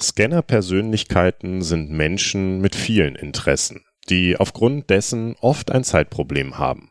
Scanner-Persönlichkeiten 0.00 1.62
sind 1.62 1.90
Menschen 1.90 2.60
mit 2.60 2.76
vielen 2.76 3.16
Interessen, 3.16 3.84
die 4.08 4.36
aufgrund 4.36 4.90
dessen 4.90 5.34
oft 5.40 5.70
ein 5.70 5.84
Zeitproblem 5.84 6.58
haben. 6.58 6.90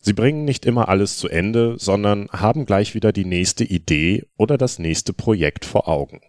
Sie 0.00 0.12
bringen 0.12 0.44
nicht 0.44 0.64
immer 0.64 0.88
alles 0.88 1.18
zu 1.18 1.28
Ende, 1.28 1.74
sondern 1.78 2.28
haben 2.30 2.64
gleich 2.66 2.94
wieder 2.94 3.12
die 3.12 3.24
nächste 3.24 3.64
Idee 3.64 4.24
oder 4.36 4.56
das 4.56 4.78
nächste 4.78 5.12
Projekt 5.12 5.64
vor 5.64 5.88
Augen. 5.88 6.20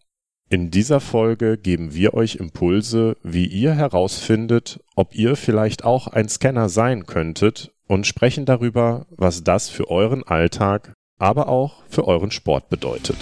In 0.49 0.71
dieser 0.71 0.99
Folge 0.99 1.59
geben 1.59 1.93
wir 1.93 2.15
euch 2.15 2.37
Impulse, 2.37 3.15
wie 3.21 3.45
ihr 3.45 3.75
herausfindet, 3.75 4.79
ob 4.95 5.13
ihr 5.13 5.35
vielleicht 5.35 5.83
auch 5.83 6.07
ein 6.07 6.27
Scanner 6.27 6.69
sein 6.69 7.05
könntet 7.05 7.71
und 7.85 8.07
sprechen 8.07 8.45
darüber, 8.45 9.05
was 9.11 9.43
das 9.43 9.69
für 9.69 9.89
euren 9.89 10.23
Alltag, 10.23 10.93
aber 11.19 11.49
auch 11.49 11.83
für 11.87 12.07
euren 12.07 12.31
Sport 12.31 12.69
bedeutet. 12.69 13.17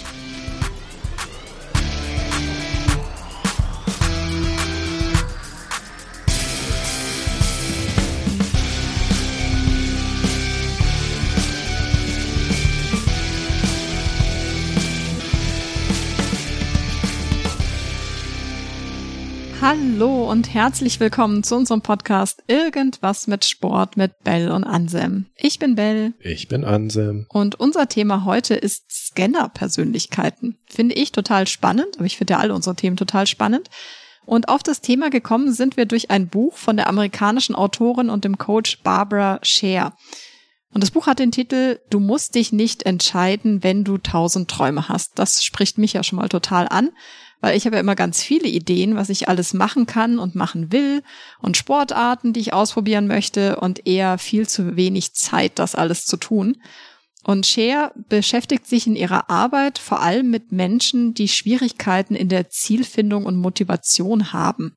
Hallo 19.60 20.30
und 20.30 20.54
herzlich 20.54 21.00
willkommen 21.00 21.42
zu 21.42 21.56
unserem 21.56 21.82
Podcast 21.82 22.44
Irgendwas 22.46 23.26
mit 23.26 23.44
Sport 23.44 23.96
mit 23.96 24.22
Bell 24.22 24.52
und 24.52 24.62
Ansem. 24.62 25.26
Ich 25.34 25.58
bin 25.58 25.74
Bell. 25.74 26.14
Ich 26.20 26.46
bin 26.46 26.64
Ansem. 26.64 27.26
Und 27.28 27.58
unser 27.58 27.88
Thema 27.88 28.24
heute 28.24 28.54
ist 28.54 28.84
Scanner-Persönlichkeiten. 28.88 30.58
Finde 30.68 30.94
ich 30.94 31.10
total 31.10 31.48
spannend, 31.48 31.96
aber 31.96 32.06
ich 32.06 32.16
finde 32.16 32.34
ja 32.34 32.38
alle 32.38 32.54
unsere 32.54 32.76
Themen 32.76 32.96
total 32.96 33.26
spannend. 33.26 33.68
Und 34.24 34.48
auf 34.48 34.62
das 34.62 34.80
Thema 34.80 35.10
gekommen 35.10 35.52
sind 35.52 35.76
wir 35.76 35.86
durch 35.86 36.08
ein 36.08 36.28
Buch 36.28 36.56
von 36.56 36.76
der 36.76 36.88
amerikanischen 36.88 37.56
Autorin 37.56 38.10
und 38.10 38.24
dem 38.24 38.38
Coach 38.38 38.78
Barbara 38.84 39.40
Scher. 39.42 39.96
Und 40.72 40.84
das 40.84 40.92
Buch 40.92 41.08
hat 41.08 41.18
den 41.18 41.32
Titel 41.32 41.80
Du 41.90 41.98
musst 41.98 42.36
dich 42.36 42.52
nicht 42.52 42.84
entscheiden, 42.84 43.64
wenn 43.64 43.82
du 43.82 43.98
tausend 43.98 44.48
Träume 44.48 44.88
hast. 44.88 45.18
Das 45.18 45.42
spricht 45.42 45.78
mich 45.78 45.94
ja 45.94 46.04
schon 46.04 46.18
mal 46.18 46.28
total 46.28 46.68
an 46.68 46.90
weil 47.40 47.56
ich 47.56 47.66
habe 47.66 47.76
ja 47.76 47.80
immer 47.80 47.94
ganz 47.94 48.22
viele 48.22 48.48
Ideen, 48.48 48.96
was 48.96 49.08
ich 49.08 49.28
alles 49.28 49.54
machen 49.54 49.86
kann 49.86 50.18
und 50.18 50.34
machen 50.34 50.72
will 50.72 51.02
und 51.40 51.56
Sportarten, 51.56 52.32
die 52.32 52.40
ich 52.40 52.52
ausprobieren 52.52 53.06
möchte 53.06 53.56
und 53.56 53.86
eher 53.86 54.18
viel 54.18 54.48
zu 54.48 54.76
wenig 54.76 55.14
Zeit, 55.14 55.58
das 55.58 55.74
alles 55.74 56.04
zu 56.04 56.16
tun. 56.16 56.56
Und 57.24 57.46
Cher 57.46 57.92
beschäftigt 58.08 58.66
sich 58.66 58.86
in 58.86 58.96
ihrer 58.96 59.28
Arbeit 59.28 59.78
vor 59.78 60.00
allem 60.00 60.30
mit 60.30 60.50
Menschen, 60.50 61.14
die 61.14 61.28
Schwierigkeiten 61.28 62.14
in 62.14 62.28
der 62.28 62.48
Zielfindung 62.48 63.26
und 63.26 63.36
Motivation 63.36 64.32
haben. 64.32 64.74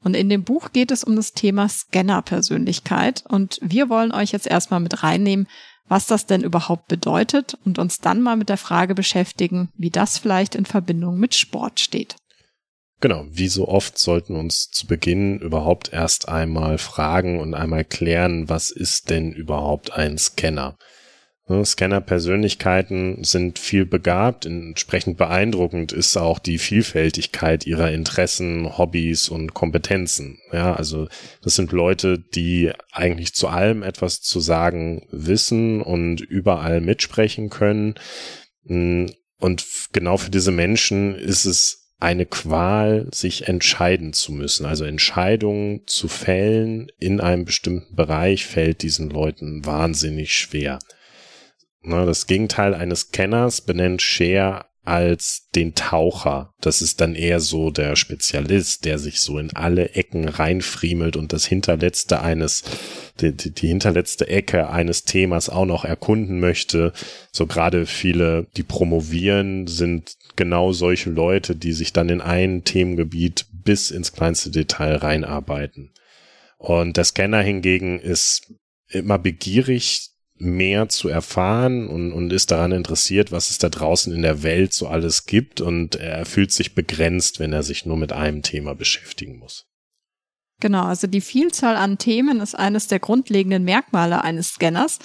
Und 0.00 0.14
in 0.14 0.28
dem 0.28 0.44
Buch 0.44 0.72
geht 0.72 0.90
es 0.90 1.04
um 1.04 1.16
das 1.16 1.32
Thema 1.32 1.68
Scanner-Persönlichkeit. 1.68 3.24
Und 3.28 3.58
wir 3.62 3.88
wollen 3.88 4.12
euch 4.12 4.30
jetzt 4.30 4.46
erstmal 4.46 4.80
mit 4.80 5.02
reinnehmen, 5.02 5.48
was 5.88 6.06
das 6.06 6.26
denn 6.26 6.42
überhaupt 6.42 6.88
bedeutet 6.88 7.56
und 7.64 7.78
uns 7.78 8.00
dann 8.00 8.22
mal 8.22 8.36
mit 8.36 8.48
der 8.48 8.56
Frage 8.56 8.94
beschäftigen, 8.94 9.70
wie 9.76 9.90
das 9.90 10.18
vielleicht 10.18 10.54
in 10.54 10.66
Verbindung 10.66 11.18
mit 11.18 11.34
Sport 11.34 11.80
steht. 11.80 12.16
Genau, 13.00 13.26
wie 13.28 13.48
so 13.48 13.68
oft 13.68 13.98
sollten 13.98 14.36
uns 14.36 14.70
zu 14.70 14.86
Beginn 14.86 15.38
überhaupt 15.38 15.92
erst 15.92 16.28
einmal 16.28 16.78
fragen 16.78 17.40
und 17.40 17.54
einmal 17.54 17.84
klären, 17.84 18.48
was 18.48 18.70
ist 18.70 19.10
denn 19.10 19.32
überhaupt 19.32 19.92
ein 19.92 20.16
Scanner? 20.16 20.76
Ne, 21.48 21.64
Scanner-Persönlichkeiten 21.64 23.22
sind 23.22 23.60
viel 23.60 23.86
begabt, 23.86 24.46
entsprechend 24.46 25.16
beeindruckend 25.16 25.92
ist 25.92 26.16
auch 26.16 26.40
die 26.40 26.58
Vielfältigkeit 26.58 27.66
ihrer 27.66 27.92
Interessen, 27.92 28.76
Hobbys 28.76 29.28
und 29.28 29.54
Kompetenzen. 29.54 30.40
Ja, 30.52 30.74
also 30.74 31.06
das 31.42 31.54
sind 31.54 31.70
Leute, 31.70 32.18
die 32.18 32.72
eigentlich 32.90 33.32
zu 33.34 33.46
allem 33.46 33.84
etwas 33.84 34.22
zu 34.22 34.40
sagen 34.40 35.06
wissen 35.12 35.82
und 35.82 36.20
überall 36.20 36.80
mitsprechen 36.80 37.48
können. 37.48 37.94
Mm, 38.64 39.06
und 39.38 39.64
genau 39.92 40.16
für 40.16 40.30
diese 40.30 40.50
Menschen 40.50 41.14
ist 41.14 41.44
es 41.44 41.92
eine 42.00 42.26
Qual, 42.26 43.06
sich 43.12 43.46
entscheiden 43.46 44.12
zu 44.12 44.32
müssen. 44.32 44.66
Also 44.66 44.84
Entscheidungen 44.84 45.82
zu 45.86 46.08
fällen 46.08 46.88
in 46.98 47.20
einem 47.20 47.44
bestimmten 47.44 47.94
Bereich 47.94 48.46
fällt 48.46 48.82
diesen 48.82 49.10
Leuten 49.10 49.64
wahnsinnig 49.64 50.34
schwer. 50.34 50.80
Ne, 51.86 52.04
das 52.04 52.26
Gegenteil 52.26 52.74
eines 52.74 53.12
Kenners 53.12 53.60
benennt 53.60 54.02
Share 54.02 54.64
als 54.82 55.48
den 55.54 55.76
Taucher. 55.76 56.52
Das 56.60 56.82
ist 56.82 57.00
dann 57.00 57.14
eher 57.14 57.38
so 57.38 57.70
der 57.70 57.94
Spezialist, 57.94 58.84
der 58.84 58.98
sich 58.98 59.20
so 59.20 59.38
in 59.38 59.54
alle 59.54 59.90
Ecken 59.90 60.28
reinfriemelt 60.28 61.16
und 61.16 61.32
das 61.32 61.46
hinterletzte 61.46 62.22
eines, 62.22 62.64
die, 63.20 63.36
die, 63.36 63.52
die 63.52 63.68
hinterletzte 63.68 64.26
Ecke 64.26 64.68
eines 64.68 65.04
Themas 65.04 65.48
auch 65.48 65.64
noch 65.64 65.84
erkunden 65.84 66.40
möchte. 66.40 66.92
So 67.30 67.46
gerade 67.46 67.86
viele, 67.86 68.48
die 68.56 68.64
promovieren, 68.64 69.68
sind 69.68 70.16
genau 70.34 70.72
solche 70.72 71.10
Leute, 71.10 71.54
die 71.54 71.72
sich 71.72 71.92
dann 71.92 72.08
in 72.08 72.20
ein 72.20 72.64
Themengebiet 72.64 73.46
bis 73.52 73.92
ins 73.92 74.12
kleinste 74.12 74.50
Detail 74.50 74.96
reinarbeiten. 74.96 75.92
Und 76.58 76.96
der 76.96 77.04
Scanner 77.04 77.42
hingegen 77.42 78.00
ist 78.00 78.52
immer 78.88 79.18
begierig, 79.18 80.15
mehr 80.38 80.88
zu 80.88 81.08
erfahren 81.08 81.88
und, 81.88 82.12
und 82.12 82.32
ist 82.32 82.50
daran 82.50 82.72
interessiert, 82.72 83.32
was 83.32 83.50
es 83.50 83.58
da 83.58 83.68
draußen 83.68 84.12
in 84.12 84.22
der 84.22 84.42
Welt 84.42 84.72
so 84.72 84.86
alles 84.86 85.26
gibt 85.26 85.60
und 85.60 85.96
er 85.96 86.26
fühlt 86.26 86.52
sich 86.52 86.74
begrenzt, 86.74 87.40
wenn 87.40 87.52
er 87.52 87.62
sich 87.62 87.86
nur 87.86 87.96
mit 87.96 88.12
einem 88.12 88.42
Thema 88.42 88.74
beschäftigen 88.74 89.38
muss. 89.38 89.66
Genau, 90.60 90.84
also 90.84 91.06
die 91.06 91.20
Vielzahl 91.20 91.76
an 91.76 91.98
Themen 91.98 92.40
ist 92.40 92.54
eines 92.54 92.86
der 92.86 92.98
grundlegenden 92.98 93.64
Merkmale 93.64 94.24
eines 94.24 94.50
Scanners. 94.50 94.98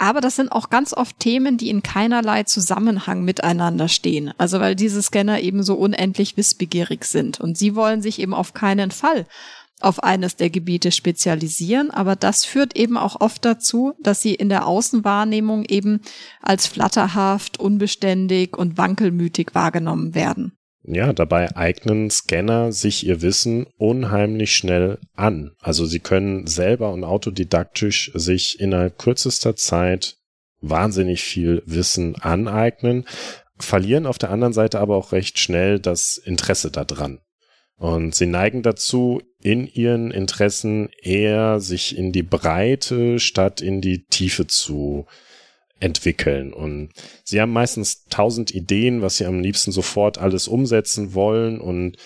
Aber 0.00 0.20
das 0.20 0.36
sind 0.36 0.52
auch 0.52 0.70
ganz 0.70 0.94
oft 0.94 1.18
Themen, 1.18 1.56
die 1.56 1.70
in 1.70 1.82
keinerlei 1.82 2.44
Zusammenhang 2.44 3.24
miteinander 3.24 3.88
stehen. 3.88 4.32
Also 4.38 4.60
weil 4.60 4.76
diese 4.76 5.02
Scanner 5.02 5.40
eben 5.40 5.64
so 5.64 5.74
unendlich 5.74 6.36
wissbegierig 6.36 7.04
sind. 7.04 7.40
Und 7.40 7.58
sie 7.58 7.74
wollen 7.74 8.00
sich 8.00 8.20
eben 8.20 8.32
auf 8.32 8.54
keinen 8.54 8.92
Fall 8.92 9.26
auf 9.80 10.02
eines 10.02 10.36
der 10.36 10.50
Gebiete 10.50 10.92
spezialisieren, 10.92 11.90
aber 11.90 12.16
das 12.16 12.44
führt 12.44 12.76
eben 12.76 12.96
auch 12.96 13.20
oft 13.20 13.44
dazu, 13.44 13.94
dass 14.02 14.22
sie 14.22 14.34
in 14.34 14.48
der 14.48 14.66
Außenwahrnehmung 14.66 15.64
eben 15.64 16.00
als 16.42 16.66
flatterhaft, 16.66 17.60
unbeständig 17.60 18.56
und 18.56 18.78
wankelmütig 18.78 19.54
wahrgenommen 19.54 20.14
werden. 20.14 20.52
Ja, 20.84 21.12
dabei 21.12 21.54
eignen 21.54 22.10
Scanner 22.10 22.72
sich 22.72 23.06
ihr 23.06 23.20
Wissen 23.20 23.66
unheimlich 23.76 24.56
schnell 24.56 24.98
an. 25.14 25.52
Also 25.60 25.84
sie 25.84 26.00
können 26.00 26.46
selber 26.46 26.92
und 26.92 27.04
autodidaktisch 27.04 28.10
sich 28.14 28.58
innerhalb 28.58 28.96
kürzester 28.98 29.54
Zeit 29.54 30.16
wahnsinnig 30.60 31.22
viel 31.22 31.62
Wissen 31.66 32.16
aneignen, 32.16 33.04
verlieren 33.58 34.06
auf 34.06 34.18
der 34.18 34.30
anderen 34.30 34.52
Seite 34.52 34.80
aber 34.80 34.96
auch 34.96 35.12
recht 35.12 35.38
schnell 35.38 35.78
das 35.78 36.16
Interesse 36.16 36.70
daran. 36.70 37.20
Und 37.78 38.14
sie 38.14 38.26
neigen 38.26 38.62
dazu, 38.62 39.22
in 39.40 39.66
ihren 39.66 40.10
Interessen 40.10 40.88
eher 41.00 41.60
sich 41.60 41.96
in 41.96 42.10
die 42.12 42.24
Breite 42.24 43.20
statt 43.20 43.60
in 43.60 43.80
die 43.80 44.04
Tiefe 44.06 44.48
zu 44.48 45.06
entwickeln. 45.80 46.52
Und 46.52 46.90
sie 47.22 47.40
haben 47.40 47.52
meistens 47.52 48.04
tausend 48.06 48.52
Ideen, 48.52 49.00
was 49.00 49.18
sie 49.18 49.26
am 49.26 49.40
liebsten 49.40 49.70
sofort 49.70 50.18
alles 50.18 50.48
umsetzen 50.48 51.14
wollen 51.14 51.60
und 51.60 51.96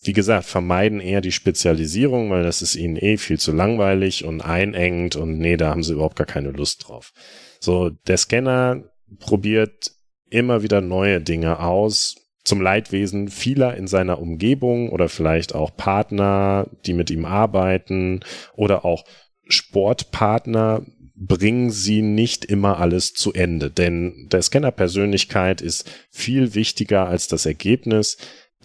wie 0.00 0.12
gesagt, 0.12 0.46
vermeiden 0.46 1.00
eher 1.00 1.20
die 1.20 1.32
Spezialisierung, 1.32 2.30
weil 2.30 2.44
das 2.44 2.62
ist 2.62 2.76
ihnen 2.76 2.96
eh 2.96 3.16
viel 3.16 3.38
zu 3.38 3.52
langweilig 3.52 4.24
und 4.24 4.40
einengt 4.40 5.16
und 5.16 5.38
nee, 5.38 5.56
da 5.56 5.70
haben 5.70 5.82
sie 5.82 5.94
überhaupt 5.94 6.16
gar 6.16 6.26
keine 6.26 6.50
Lust 6.50 6.86
drauf. 6.86 7.12
So, 7.60 7.90
der 7.90 8.16
Scanner 8.16 8.84
probiert 9.18 9.90
immer 10.30 10.62
wieder 10.62 10.80
neue 10.80 11.20
Dinge 11.20 11.58
aus, 11.58 12.14
zum 12.48 12.60
Leidwesen 12.60 13.28
vieler 13.28 13.76
in 13.76 13.86
seiner 13.86 14.20
Umgebung 14.20 14.90
oder 14.90 15.08
vielleicht 15.08 15.54
auch 15.54 15.76
Partner, 15.76 16.68
die 16.86 16.94
mit 16.94 17.10
ihm 17.10 17.24
arbeiten 17.24 18.20
oder 18.56 18.84
auch 18.84 19.04
Sportpartner 19.46 20.82
bringen 21.14 21.70
sie 21.70 22.00
nicht 22.02 22.44
immer 22.44 22.78
alles 22.78 23.12
zu 23.12 23.32
Ende, 23.32 23.70
denn 23.70 24.28
der 24.30 24.42
Scanner-Persönlichkeit 24.42 25.60
ist 25.60 25.90
viel 26.10 26.54
wichtiger 26.54 27.08
als 27.08 27.26
das 27.26 27.44
Ergebnis, 27.44 28.16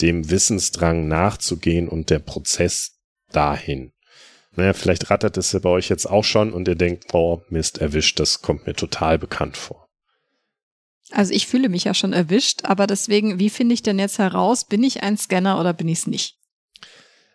dem 0.01 0.29
Wissensdrang 0.29 1.07
nachzugehen 1.07 1.87
und 1.87 2.09
der 2.09 2.19
Prozess 2.19 2.99
dahin. 3.31 3.91
Naja, 4.55 4.73
vielleicht 4.73 5.09
rattert 5.09 5.37
es 5.37 5.51
ja 5.51 5.59
bei 5.59 5.69
euch 5.69 5.89
jetzt 5.89 6.05
auch 6.05 6.23
schon 6.23 6.53
und 6.53 6.67
ihr 6.67 6.75
denkt, 6.75 7.13
oh 7.13 7.41
Mist, 7.49 7.79
erwischt, 7.79 8.19
das 8.19 8.41
kommt 8.41 8.67
mir 8.67 8.75
total 8.75 9.17
bekannt 9.17 9.57
vor. 9.57 9.87
Also 11.13 11.31
ich 11.33 11.45
fühle 11.45 11.69
mich 11.69 11.83
ja 11.83 11.93
schon 11.93 12.11
erwischt, 12.11 12.61
aber 12.65 12.87
deswegen, 12.87 13.37
wie 13.39 13.51
finde 13.51 13.73
ich 13.75 13.83
denn 13.83 13.99
jetzt 13.99 14.17
heraus, 14.17 14.65
bin 14.65 14.83
ich 14.83 15.03
ein 15.03 15.15
Scanner 15.15 15.59
oder 15.59 15.71
bin 15.71 15.87
ich 15.87 15.99
es 15.99 16.07
nicht? 16.07 16.37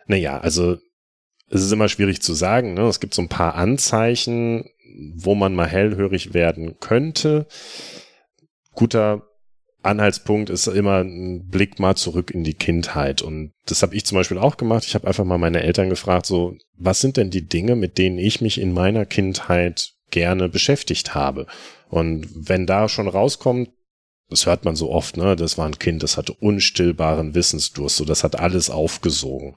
Naja, 0.06 0.38
also 0.38 0.78
es 1.48 1.62
ist 1.62 1.70
immer 1.70 1.88
schwierig 1.88 2.20
zu 2.20 2.34
sagen. 2.34 2.74
Ne? 2.74 2.82
Es 2.88 2.98
gibt 2.98 3.14
so 3.14 3.22
ein 3.22 3.28
paar 3.28 3.54
Anzeichen, 3.54 4.64
wo 5.14 5.36
man 5.36 5.54
mal 5.54 5.68
hellhörig 5.68 6.34
werden 6.34 6.80
könnte. 6.80 7.46
Guter 8.74 9.22
Anhaltspunkt 9.82 10.50
ist 10.50 10.66
immer 10.66 11.04
ein 11.04 11.46
Blick 11.48 11.78
mal 11.78 11.94
zurück 11.94 12.32
in 12.32 12.42
die 12.42 12.54
Kindheit. 12.54 13.22
Und 13.22 13.52
das 13.66 13.82
habe 13.82 13.94
ich 13.94 14.04
zum 14.04 14.16
Beispiel 14.16 14.38
auch 14.38 14.56
gemacht. 14.56 14.84
Ich 14.86 14.96
habe 14.96 15.06
einfach 15.06 15.24
mal 15.24 15.38
meine 15.38 15.62
Eltern 15.62 15.88
gefragt, 15.88 16.26
so, 16.26 16.56
was 16.76 17.00
sind 17.00 17.16
denn 17.16 17.30
die 17.30 17.46
Dinge, 17.46 17.76
mit 17.76 17.96
denen 17.96 18.18
ich 18.18 18.40
mich 18.40 18.60
in 18.60 18.72
meiner 18.72 19.06
Kindheit 19.06 19.92
gerne 20.10 20.48
beschäftigt 20.48 21.14
habe? 21.14 21.46
Und 21.88 22.28
wenn 22.34 22.66
da 22.66 22.88
schon 22.88 23.08
rauskommt, 23.08 23.70
das 24.30 24.46
hört 24.46 24.64
man 24.64 24.76
so 24.76 24.90
oft, 24.90 25.16
ne? 25.16 25.36
Das 25.36 25.56
war 25.56 25.66
ein 25.66 25.78
Kind, 25.78 26.02
das 26.02 26.16
hatte 26.16 26.34
unstillbaren 26.34 27.34
Wissensdurst, 27.34 27.96
so 27.96 28.04
das 28.04 28.24
hat 28.24 28.38
alles 28.38 28.68
aufgesogen. 28.68 29.56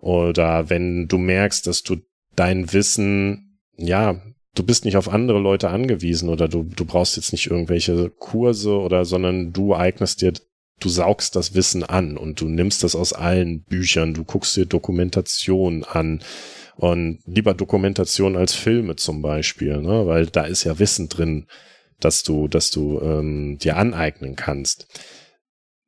Oder 0.00 0.68
wenn 0.68 1.06
du 1.06 1.16
merkst, 1.16 1.66
dass 1.66 1.82
du 1.82 1.96
dein 2.34 2.72
Wissen, 2.72 3.60
ja, 3.76 4.20
du 4.54 4.62
bist 4.62 4.84
nicht 4.84 4.96
auf 4.96 5.08
andere 5.08 5.38
Leute 5.38 5.68
angewiesen 5.70 6.28
oder 6.28 6.48
du, 6.48 6.64
du 6.64 6.84
brauchst 6.84 7.16
jetzt 7.16 7.32
nicht 7.32 7.50
irgendwelche 7.50 8.10
Kurse 8.10 8.78
oder, 8.78 9.04
sondern 9.04 9.52
du 9.52 9.74
eignest 9.74 10.22
dir, 10.22 10.32
du 10.80 10.88
saugst 10.88 11.36
das 11.36 11.54
Wissen 11.54 11.84
an 11.84 12.16
und 12.16 12.40
du 12.40 12.48
nimmst 12.48 12.82
das 12.82 12.94
aus 12.94 13.12
allen 13.12 13.62
Büchern, 13.62 14.14
du 14.14 14.24
guckst 14.24 14.56
dir 14.56 14.66
Dokumentation 14.66 15.84
an 15.84 16.20
und 16.76 17.20
lieber 17.26 17.54
Dokumentation 17.54 18.36
als 18.36 18.54
Filme 18.54 18.96
zum 18.96 19.22
Beispiel, 19.22 19.80
ne? 19.80 20.06
weil 20.06 20.26
da 20.26 20.44
ist 20.44 20.64
ja 20.64 20.78
Wissen 20.78 21.08
drin, 21.08 21.46
dass 22.00 22.22
du, 22.22 22.48
dass 22.48 22.70
du 22.70 23.00
ähm, 23.00 23.58
dir 23.58 23.76
aneignen 23.76 24.36
kannst. 24.36 24.86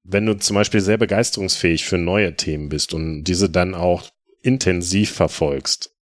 Wenn 0.02 0.26
du 0.26 0.34
zum 0.34 0.54
Beispiel 0.54 0.80
sehr 0.80 0.98
begeisterungsfähig 0.98 1.84
für 1.84 1.98
neue 1.98 2.36
Themen 2.36 2.68
bist 2.68 2.94
und 2.94 3.24
diese 3.24 3.50
dann 3.50 3.74
auch 3.74 4.04
intensiv 4.42 5.10
verfolgst, 5.12 5.92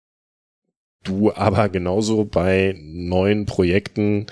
du 1.02 1.32
aber 1.32 1.68
genauso 1.68 2.24
bei 2.24 2.74
neuen 2.78 3.46
Projekten 3.46 4.26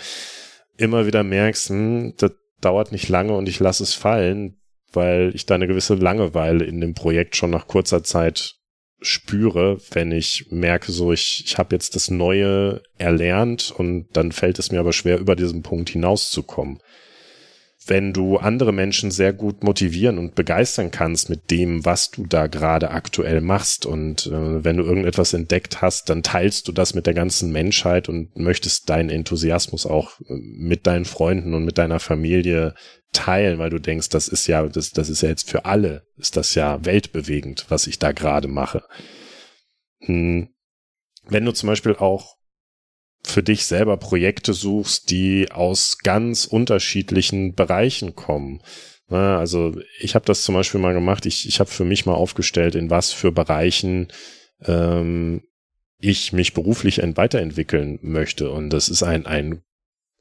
immer 0.76 1.06
wieder 1.06 1.22
merkst, 1.22 1.70
hm, 1.70 2.14
das 2.18 2.32
dauert 2.60 2.92
nicht 2.92 3.08
lange 3.08 3.34
und 3.34 3.48
ich 3.48 3.58
lasse 3.60 3.82
es 3.82 3.94
fallen, 3.94 4.60
weil 4.92 5.32
ich 5.34 5.46
da 5.46 5.54
eine 5.54 5.66
gewisse 5.66 5.94
Langeweile 5.94 6.64
in 6.64 6.80
dem 6.80 6.94
Projekt 6.94 7.36
schon 7.36 7.50
nach 7.50 7.66
kurzer 7.66 8.04
Zeit 8.04 8.56
spüre, 9.02 9.78
wenn 9.90 10.12
ich 10.12 10.46
merke, 10.50 10.92
so 10.92 11.12
ich, 11.12 11.44
ich 11.46 11.58
habe 11.58 11.74
jetzt 11.74 11.94
das 11.96 12.10
Neue 12.10 12.82
erlernt 12.98 13.72
und 13.76 14.06
dann 14.12 14.32
fällt 14.32 14.58
es 14.58 14.72
mir 14.72 14.80
aber 14.80 14.92
schwer, 14.92 15.18
über 15.18 15.36
diesen 15.36 15.62
Punkt 15.62 15.90
hinauszukommen. 15.90 16.80
Wenn 17.86 18.12
du 18.12 18.36
andere 18.36 18.72
Menschen 18.72 19.10
sehr 19.10 19.32
gut 19.32 19.64
motivieren 19.64 20.18
und 20.18 20.34
begeistern 20.34 20.90
kannst 20.90 21.30
mit 21.30 21.50
dem, 21.50 21.84
was 21.84 22.10
du 22.10 22.26
da 22.26 22.46
gerade 22.46 22.90
aktuell 22.90 23.40
machst 23.40 23.86
und 23.86 24.26
äh, 24.26 24.64
wenn 24.64 24.76
du 24.76 24.84
irgendetwas 24.84 25.32
entdeckt 25.32 25.82
hast, 25.82 26.08
dann 26.08 26.22
teilst 26.22 26.68
du 26.68 26.72
das 26.72 26.94
mit 26.94 27.06
der 27.06 27.14
ganzen 27.14 27.50
Menschheit 27.50 28.08
und 28.08 28.36
möchtest 28.36 28.88
deinen 28.88 29.10
Enthusiasmus 29.10 29.86
auch 29.86 30.20
äh, 30.20 30.34
mit 30.34 30.86
deinen 30.86 31.04
Freunden 31.04 31.54
und 31.54 31.64
mit 31.64 31.78
deiner 31.78 31.98
Familie 31.98 32.74
teilen, 33.12 33.58
weil 33.58 33.70
du 33.70 33.78
denkst, 33.78 34.08
das 34.10 34.28
ist 34.28 34.46
ja, 34.46 34.66
das, 34.66 34.92
das 34.92 35.08
ist 35.08 35.22
ja 35.22 35.28
jetzt 35.28 35.50
für 35.50 35.64
alle, 35.64 36.06
ist 36.16 36.36
das 36.36 36.54
ja 36.54 36.84
weltbewegend, 36.84 37.66
was 37.68 37.86
ich 37.86 37.98
da 37.98 38.12
gerade 38.12 38.48
mache. 38.48 38.84
Hm. 40.00 40.48
Wenn 41.24 41.44
du 41.44 41.52
zum 41.52 41.68
Beispiel 41.68 41.94
auch 41.96 42.36
für 43.24 43.42
dich 43.42 43.66
selber 43.66 43.96
Projekte 43.96 44.52
suchst, 44.52 45.10
die 45.10 45.50
aus 45.52 45.98
ganz 45.98 46.44
unterschiedlichen 46.44 47.54
Bereichen 47.54 48.14
kommen. 48.14 48.62
Ne, 49.08 49.36
also 49.36 49.74
ich 50.00 50.14
habe 50.14 50.24
das 50.24 50.42
zum 50.42 50.54
Beispiel 50.54 50.80
mal 50.80 50.94
gemacht, 50.94 51.26
ich, 51.26 51.46
ich 51.46 51.60
habe 51.60 51.70
für 51.70 51.84
mich 51.84 52.06
mal 52.06 52.14
aufgestellt, 52.14 52.74
in 52.74 52.90
was 52.90 53.12
für 53.12 53.30
Bereichen 53.30 54.08
ähm, 54.64 55.42
ich 55.98 56.32
mich 56.32 56.52
beruflich 56.52 56.98
weiterentwickeln 56.98 57.98
möchte. 58.02 58.50
Und 58.50 58.70
das 58.70 58.88
ist 58.88 59.02
ein, 59.02 59.26
ein 59.26 59.62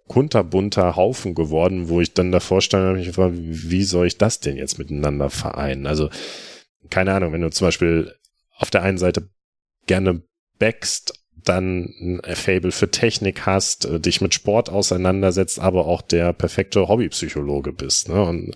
kunterbunter 0.08 0.96
Haufen 0.96 1.36
geworden, 1.36 1.90
wo 1.90 2.02
ich 2.02 2.14
dann 2.14 2.32
davor 2.32 2.62
stand 2.62 2.86
und 2.86 2.98
mich 2.98 3.08
gefragt, 3.08 3.34
wie 3.36 3.84
soll 3.84 4.08
ich 4.08 4.18
das 4.18 4.40
denn 4.42 4.58
jetzt 4.58 4.78
miteinander 4.78 5.30
vereinen? 5.30 5.88
Also, 5.88 6.10
keine 6.90 7.14
Ahnung, 7.14 7.32
wenn 7.32 7.42
du 7.42 7.50
zum 7.50 7.68
Beispiel 7.68 8.14
auf 8.58 8.70
der 8.70 8.84
einen 8.84 8.98
Seite 8.98 9.30
gerne 9.88 10.22
backst, 10.60 11.21
dann 11.44 11.94
ein 12.00 12.36
Fable 12.36 12.72
für 12.72 12.92
Technik 12.92 13.46
hast, 13.46 13.86
äh, 13.86 14.00
dich 14.00 14.22
mit 14.22 14.34
Sport 14.34 14.70
auseinandersetzt, 14.70 15.60
aber 15.60 15.86
auch 15.86 16.02
der 16.02 16.34
perfekte 16.34 16.88
Hobbypsychologe 16.88 17.74
bist. 17.74 18.10
Ne? 18.10 18.22
Und 18.24 18.56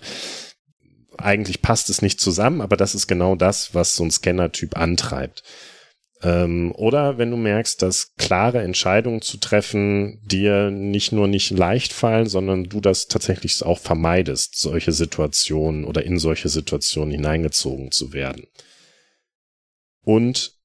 eigentlich 1.18 1.62
passt 1.62 1.90
es 1.90 2.02
nicht 2.02 2.20
zusammen, 2.20 2.60
aber 2.60 2.76
das 2.76 2.94
ist 2.94 3.06
genau 3.06 3.36
das, 3.36 3.74
was 3.74 3.96
so 3.96 4.04
ein 4.04 4.10
Scanner-Typ 4.10 4.76
antreibt. 4.76 5.42
Ähm, 6.22 6.72
oder 6.74 7.18
wenn 7.18 7.30
du 7.30 7.36
merkst, 7.36 7.82
dass 7.82 8.14
klare 8.16 8.62
Entscheidungen 8.62 9.20
zu 9.20 9.36
treffen 9.36 10.20
dir 10.24 10.70
nicht 10.70 11.12
nur 11.12 11.28
nicht 11.28 11.50
leicht 11.50 11.92
fallen, 11.92 12.26
sondern 12.26 12.64
du 12.64 12.80
das 12.80 13.08
tatsächlich 13.08 13.62
auch 13.62 13.78
vermeidest, 13.78 14.58
solche 14.58 14.92
Situationen 14.92 15.84
oder 15.84 16.04
in 16.04 16.18
solche 16.18 16.48
Situationen 16.48 17.12
hineingezogen 17.12 17.90
zu 17.92 18.12
werden. 18.12 18.46
Und 20.02 20.55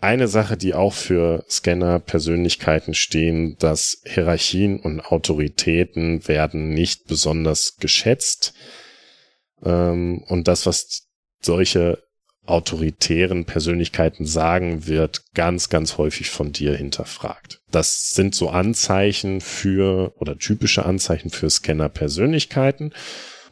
eine 0.00 0.28
Sache, 0.28 0.56
die 0.56 0.74
auch 0.74 0.92
für 0.94 1.44
Scanner-Persönlichkeiten 1.48 2.94
stehen, 2.94 3.56
dass 3.58 4.02
Hierarchien 4.04 4.78
und 4.80 5.00
Autoritäten 5.00 6.26
werden 6.28 6.70
nicht 6.70 7.06
besonders 7.06 7.76
geschätzt. 7.78 8.54
Ähm, 9.62 10.22
und 10.28 10.48
das, 10.48 10.66
was 10.66 11.08
solche 11.40 12.02
autoritären 12.46 13.44
Persönlichkeiten 13.44 14.24
sagen, 14.24 14.86
wird 14.86 15.22
ganz, 15.34 15.68
ganz 15.68 15.98
häufig 15.98 16.30
von 16.30 16.52
dir 16.52 16.74
hinterfragt. 16.74 17.60
Das 17.70 18.10
sind 18.10 18.34
so 18.34 18.48
Anzeichen 18.48 19.40
für 19.40 20.14
oder 20.18 20.38
typische 20.38 20.86
Anzeichen 20.86 21.30
für 21.30 21.50
Scanner-Persönlichkeiten. 21.50 22.92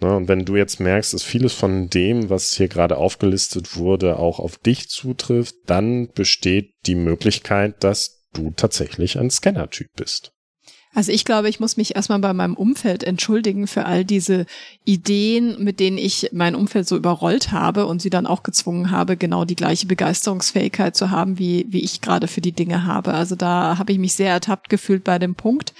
Und 0.01 0.29
wenn 0.29 0.45
du 0.45 0.57
jetzt 0.57 0.81
merkst, 0.81 1.15
dass 1.15 1.23
vieles 1.23 1.53
von 1.53 1.89
dem, 1.89 2.29
was 2.29 2.53
hier 2.53 2.69
gerade 2.69 2.99
aufgelistet 2.99 3.77
wurde, 3.77 4.19
auch 4.19 4.39
auf 4.39 4.59
dich 4.59 4.89
zutrifft, 4.89 5.55
dann 5.67 6.09
besteht 6.13 6.73
die 6.87 6.95
Möglichkeit, 6.95 7.83
dass 7.83 8.25
du 8.33 8.51
tatsächlich 8.51 9.19
ein 9.19 9.31
Scanner-Typ 9.31 9.89
bist. 9.97 10.33
Also 10.97 11.13
ich 11.13 11.27
glaube, 11.27 11.51
ich 11.51 11.61
muss 11.61 11.77
mich 11.77 11.95
erstmal 11.95 12.21
bei 12.21 12.33
meinem 12.33 12.55
Umfeld 12.55 13.05
entschuldigen 13.05 13.67
für 13.67 13.85
all 13.85 14.03
diese 14.03 14.47
Ideen, 14.87 15.63
mit 15.63 15.79
denen 15.79 15.99
ich 15.99 16.31
mein 16.33 16.55
Umfeld 16.55 16.89
so 16.89 16.97
überrollt 16.97 17.53
habe 17.53 17.85
und 17.85 18.01
sie 18.01 18.09
dann 18.09 18.27
auch 18.27 18.43
gezwungen 18.43 18.91
habe, 18.91 19.19
genau 19.19 19.45
die 19.45 19.57
gleiche 19.57 19.87
Begeisterungsfähigkeit 19.87 20.97
zu 20.97 21.11
haben, 21.11 21.39
wie, 21.39 21.67
wie 21.69 21.85
ich 21.85 22.01
gerade 22.01 22.29
für 22.29 22.41
die 22.41 22.53
Dinge 22.53 22.87
habe. 22.87 23.13
Also 23.13 23.37
da 23.37 23.77
habe 23.77 23.93
ich 23.93 23.99
mich 23.99 24.15
sehr 24.15 24.31
ertappt 24.31 24.71
gefühlt 24.71 25.05
bei 25.05 25.19
dem 25.19 25.35
Punkt. 25.35 25.75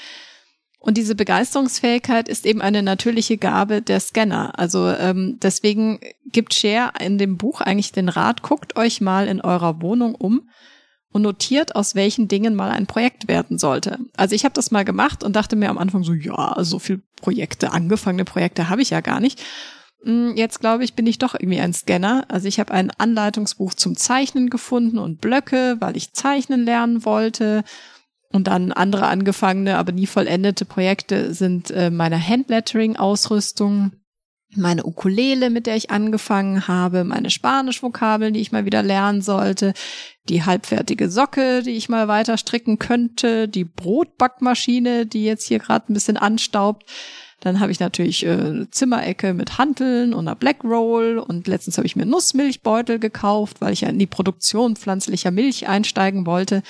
Und 0.79 0.97
diese 0.97 1.15
Begeisterungsfähigkeit 1.15 2.29
ist 2.29 2.47
eben 2.47 2.61
eine 2.61 2.83
natürliche 2.83 3.39
Gabe 3.39 3.83
der 3.83 3.99
Scanner. 3.99 4.59
Also 4.59 4.89
ähm, 4.89 5.39
deswegen 5.43 5.99
gibt 6.27 6.55
Share 6.55 6.93
in 7.01 7.19
dem 7.19 7.37
Buch 7.37 7.61
eigentlich 7.61 7.93
den 7.93 8.09
Rat, 8.09 8.43
guckt 8.43 8.77
euch 8.77 9.01
mal 9.01 9.27
in 9.27 9.41
eurer 9.41 9.83
Wohnung 9.83 10.15
um 10.15 10.49
und 11.13 11.23
notiert, 11.23 11.75
aus 11.75 11.95
welchen 11.95 12.29
Dingen 12.29 12.55
mal 12.55 12.71
ein 12.71 12.87
Projekt 12.87 13.27
werden 13.27 13.59
sollte. 13.59 13.99
Also 14.17 14.35
ich 14.35 14.45
habe 14.45 14.53
das 14.55 14.71
mal 14.71 14.85
gemacht 14.85 15.25
und 15.25 15.35
dachte 15.35 15.57
mir 15.57 15.71
am 15.71 15.79
Anfang 15.79 16.05
so, 16.05 16.13
ja, 16.13 16.55
so 16.61 16.79
viel 16.79 17.03
Projekte, 17.17 17.73
angefangene 17.73 18.25
Projekte 18.25 18.69
habe 18.69 18.83
ich 18.83 18.91
ja 18.91 19.01
gar 19.01 19.19
nicht. 19.19 19.43
Hm, 20.03 20.37
jetzt 20.37 20.61
glaube 20.61 20.85
ich, 20.85 20.95
bin 20.95 21.07
ich 21.07 21.19
doch 21.19 21.35
irgendwie 21.35 21.61
ein 21.61 21.73
Scanner. 21.73 22.27
Also 22.29 22.47
ich 22.47 22.61
habe 22.61 22.73
ein 22.73 22.91
Anleitungsbuch 22.91 23.75
zum 23.75 23.97
Zeichnen 23.97 24.51
gefunden 24.51 24.99
und 24.99 25.21
Blöcke, 25.21 25.77
weil 25.81 25.97
ich 25.97 26.13
zeichnen 26.13 26.65
lernen 26.65 27.05
wollte. 27.05 27.65
Und 28.33 28.49
dann 28.49 28.73
andere 28.73 29.07
angefangene, 29.07 29.79
aber 29.79 29.93
nie 29.93 30.07
vollendete 30.07 30.65
Projekte 30.65 31.33
sind 31.33 31.71
äh, 31.71 31.91
meine 31.91 32.19
Handlettering-Ausrüstung, 32.19 33.93
meine 34.55 34.85
Ukulele, 34.85 35.51
mit 35.51 35.67
der 35.67 35.77
ich 35.77 35.91
angefangen 35.91 36.67
habe, 36.69 37.05
meine 37.05 37.31
Spanisch-Vokabeln, 37.31 38.35
die 38.35 38.41
ich 38.41 38.53
mal 38.53 38.65
wieder 38.65 38.83
lernen 38.83 39.23
sollte, 39.23 39.75
die 40.29 40.45
halbfertige 40.45 41.11
Socke, 41.11 41.63
die 41.63 41.73
ich 41.73 41.89
mal 41.89 42.09
weiter 42.09 42.37
stricken 42.37 42.79
könnte, 42.79 43.49
die 43.49 43.65
Brotbackmaschine, 43.65 45.07
die 45.07 45.25
jetzt 45.25 45.47
hier 45.47 45.59
gerade 45.59 45.93
ein 45.93 45.95
bisschen 45.95 46.17
anstaubt. 46.17 46.85
Dann 47.41 47.61
habe 47.61 47.71
ich 47.71 47.81
natürlich 47.81 48.25
äh, 48.25 48.31
eine 48.31 48.71
Zimmerecke 48.71 49.35
mit 49.35 49.59
Hanteln 49.59 50.15
und 50.15 50.27
einer 50.27 50.37
Black 50.37 50.65
Roll 50.65 51.19
und 51.19 51.47
letztens 51.47 51.77
habe 51.77 51.87
ich 51.87 51.97
mir 51.97 52.07
Nussmilchbeutel 52.07 52.99
gekauft, 52.99 53.61
weil 53.61 53.73
ich 53.73 53.83
ja 53.83 53.89
in 53.89 53.99
die 53.99 54.07
Produktion 54.07 54.75
pflanzlicher 54.77 55.31
Milch 55.31 55.69
einsteigen 55.69 56.27
wollte. 56.27 56.63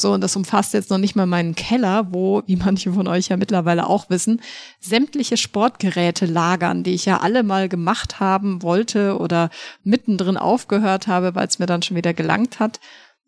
So, 0.00 0.12
und 0.12 0.20
das 0.20 0.36
umfasst 0.36 0.74
jetzt 0.74 0.90
noch 0.90 0.98
nicht 0.98 1.16
mal 1.16 1.26
meinen 1.26 1.54
Keller, 1.54 2.12
wo, 2.12 2.42
wie 2.46 2.56
manche 2.56 2.92
von 2.92 3.08
euch 3.08 3.28
ja 3.28 3.36
mittlerweile 3.36 3.88
auch 3.88 4.10
wissen, 4.10 4.40
sämtliche 4.80 5.36
Sportgeräte 5.36 6.26
lagern, 6.26 6.84
die 6.84 6.94
ich 6.94 7.04
ja 7.04 7.18
alle 7.18 7.42
mal 7.42 7.68
gemacht 7.68 8.20
haben 8.20 8.62
wollte 8.62 9.18
oder 9.18 9.50
mittendrin 9.82 10.36
aufgehört 10.36 11.08
habe, 11.08 11.34
weil 11.34 11.48
es 11.48 11.58
mir 11.58 11.66
dann 11.66 11.82
schon 11.82 11.96
wieder 11.96 12.14
gelangt 12.14 12.60
hat. 12.60 12.78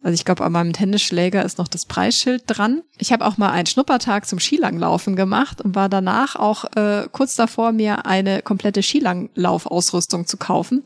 Also 0.02 0.14
ich 0.14 0.24
glaube, 0.24 0.44
an 0.44 0.52
meinem 0.52 0.72
Tennisschläger 0.72 1.44
ist 1.44 1.58
noch 1.58 1.68
das 1.68 1.84
Preisschild 1.84 2.44
dran. 2.46 2.82
Ich 2.98 3.12
habe 3.12 3.26
auch 3.26 3.36
mal 3.36 3.50
einen 3.50 3.66
Schnuppertag 3.66 4.26
zum 4.26 4.38
Skilanglaufen 4.38 5.14
gemacht 5.14 5.60
und 5.60 5.74
war 5.74 5.90
danach 5.90 6.36
auch 6.36 6.64
äh, 6.76 7.06
kurz 7.12 7.34
davor, 7.34 7.72
mir 7.72 8.06
eine 8.06 8.40
komplette 8.40 8.82
Skilanglaufausrüstung 8.82 10.26
zu 10.26 10.38
kaufen. 10.38 10.84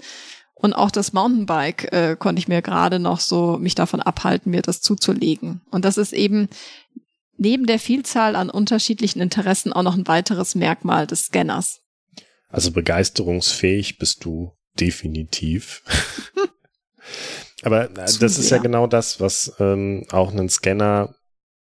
Und 0.65 0.73
auch 0.73 0.91
das 0.91 1.13
Mountainbike 1.13 1.93
äh, 1.93 2.17
konnte 2.19 2.41
ich 2.41 2.49
mir 2.49 2.63
gerade 2.63 2.99
noch 2.99 3.21
so 3.21 3.59
mich 3.59 3.75
davon 3.75 4.01
abhalten, 4.01 4.51
mir 4.51 4.63
das 4.63 4.81
zuzulegen. 4.81 5.61
Und 5.71 5.85
das 5.85 5.99
ist 5.99 6.15
eben 6.15 6.49
neben 7.37 7.67
der 7.67 7.79
Vielzahl 7.79 8.35
an 8.35 8.49
unterschiedlichen 8.49 9.21
Interessen 9.21 9.75
auch 9.75 9.83
noch 9.83 9.95
ein 9.95 10.09
weiteres 10.09 10.55
Merkmal 10.55 11.07
des 11.07 11.27
Scanners. 11.27 11.83
Also 12.49 12.71
begeisterungsfähig 12.71 13.99
bist 13.99 14.25
du 14.25 14.53
definitiv. 14.81 15.83
Aber 17.63 17.91
äh, 17.91 17.95
das 18.19 18.39
ist 18.39 18.49
ja 18.49 18.57
genau 18.57 18.87
das, 18.87 19.21
was 19.21 19.53
ähm, 19.59 20.07
auch 20.13 20.33
einen 20.33 20.49
Scanner 20.49 21.15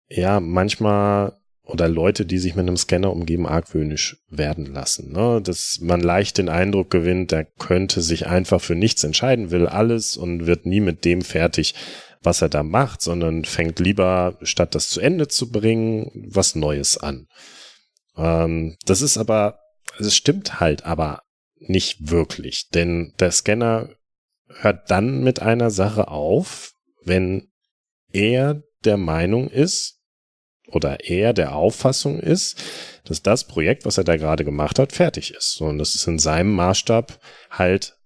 ja 0.09 0.39
manchmal 0.39 1.36
oder 1.67 1.89
Leute, 1.89 2.25
die 2.25 2.39
sich 2.39 2.55
mit 2.55 2.67
einem 2.67 2.77
Scanner 2.77 3.13
umgeben, 3.13 3.47
argwöhnisch 3.47 4.19
werden 4.31 4.67
lassen. 4.67 5.13
Ne? 5.13 5.43
Dass 5.43 5.79
man 5.81 6.01
leicht 6.01 6.39
den 6.39 6.49
Eindruck 6.49 6.91
gewinnt, 6.91 7.33
der 7.33 7.45
könnte 7.45 8.01
sich 8.03 8.27
einfach 8.27 8.61
für 8.61 8.77
nichts 8.77 9.03
entscheiden, 9.03 9.51
will 9.51 9.67
alles 9.67 10.17
und 10.17 10.47
wird 10.47 10.65
nie 10.65 10.81
mit 10.81 11.05
dem 11.05 11.23
fertig, 11.23 11.75
was 12.23 12.41
er 12.41 12.49
da 12.49 12.63
macht, 12.63 13.03
sondern 13.03 13.45
fängt 13.45 13.81
lieber, 13.81 14.39
statt 14.43 14.75
das 14.75 14.89
zu 14.89 15.01
Ende 15.01 15.27
zu 15.27 15.51
bringen, 15.51 16.11
was 16.31 16.55
Neues 16.55 16.99
an. 16.99 17.27
Ähm, 18.17 18.77
das 18.87 19.03
ist 19.03 19.19
aber, 19.19 19.59
es 19.99 20.15
stimmt 20.15 20.61
halt 20.61 20.87
aber 20.87 21.23
nicht 21.59 22.11
wirklich, 22.11 22.69
denn 22.71 23.13
der 23.19 23.33
Scanner 23.33 23.91
hört 24.49 24.91
dann 24.91 25.25
mit 25.25 25.43
einer 25.43 25.71
Sache 25.71 26.09
auf, 26.09 26.75
wenn 27.03 27.49
er 28.13 28.63
der 28.85 28.97
Meinung 28.97 29.49
ist, 29.49 29.96
oder 30.69 31.05
er 31.09 31.33
der 31.33 31.55
Auffassung 31.55 32.21
ist, 32.21 32.63
dass 33.05 33.23
das 33.23 33.47
Projekt, 33.47 33.85
was 33.85 33.99
er 33.99 34.05
da 34.05 34.17
gerade 34.17 34.45
gemacht 34.45 34.79
hat, 34.79 34.93
fertig 34.93 35.33
ist. 35.33 35.61
Und 35.61 35.79
das 35.79 35.95
ist 35.95 36.07
in 36.07 36.19
seinem 36.19 36.53
Maßstab 36.55 37.19
halt 37.51 37.97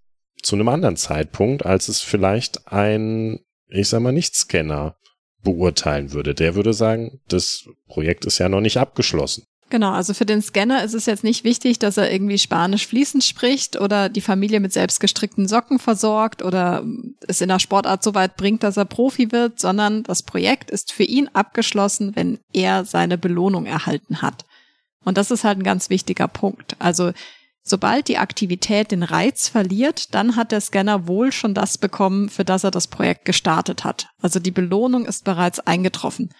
zu 0.43 0.57
einem 0.57 0.69
anderen 0.69 0.97
Zeitpunkt, 0.97 1.65
als 1.65 1.89
es 1.89 2.01
vielleicht 2.01 2.69
ein, 2.69 3.41
ich 3.69 3.89
sag 3.89 4.01
mal, 4.01 4.13
Nicht-Scanner 4.13 4.97
beurteilen 5.43 6.13
würde. 6.13 6.35
Der 6.35 6.55
würde 6.55 6.75
sagen, 6.75 7.21
das 7.29 7.65
Projekt 7.87 8.25
ist 8.27 8.39
ja 8.39 8.49
noch 8.49 8.61
nicht 8.61 8.77
abgeschlossen. 8.77 9.45
Genau, 9.71 9.93
also 9.93 10.15
für 10.15 10.27
den 10.27 10.43
Scanner 10.43 10.83
ist 10.83 10.95
es 10.95 11.07
jetzt 11.07 11.23
nicht 11.23 11.45
wichtig, 11.45 11.79
dass 11.79 11.97
er 11.97 12.13
irgendwie 12.13 12.39
Spanisch 12.39 12.89
fließend 12.89 13.23
spricht 13.23 13.81
oder 13.81 14.09
die 14.09 14.21
Familie 14.21 14.59
mit 14.59 14.73
selbstgestrickten 14.73 15.47
Socken 15.47 15.79
versorgt 15.79 16.43
oder 16.43 16.85
es 17.29 17.41
in 17.41 17.49
der 17.49 17.61
Sportart 17.61 18.03
so 18.03 18.13
weit 18.15 18.37
bringt, 18.37 18.65
dass 18.65 18.77
er 18.77 18.85
Profi 18.85 19.31
wird, 19.31 19.61
sondern 19.61 20.03
das 20.03 20.25
Projekt 20.25 20.73
ist 20.73 20.93
für 20.93 21.05
ihn 21.05 21.31
abgeschlossen, 21.35 22.17
wenn 22.17 22.41
er 22.53 22.85
seine 22.85 23.17
Belohnung 23.17 23.65
erhalten 23.65 24.23
hat. 24.23 24.45
Und 25.05 25.17
das 25.17 25.31
ist 25.31 25.45
halt 25.45 25.59
ein 25.59 25.65
ganz 25.65 25.89
wichtiger 25.89 26.27
Punkt. 26.27 26.75
Also 26.81 27.13
sobald 27.63 28.09
die 28.09 28.19
Aktivität 28.19 28.91
den 28.91 29.05
Reiz 29.05 29.47
verliert, 29.47 30.17
dann 30.17 30.35
hat 30.35 30.51
der 30.51 30.61
Scanner 30.61 31.07
wohl 31.07 31.31
schon 31.31 31.55
das 31.55 31.79
bekommen, 31.79 32.29
für 32.29 32.45
das 32.45 32.65
er 32.65 32.73
das 32.73 32.89
Projekt 32.89 33.25
gestartet 33.25 33.85
hat. 33.85 34.09
Also 34.21 34.41
die 34.41 34.51
Belohnung 34.51 35.07
ist 35.07 35.25
bereits 35.25 35.61
eingetroffen. 35.61 36.31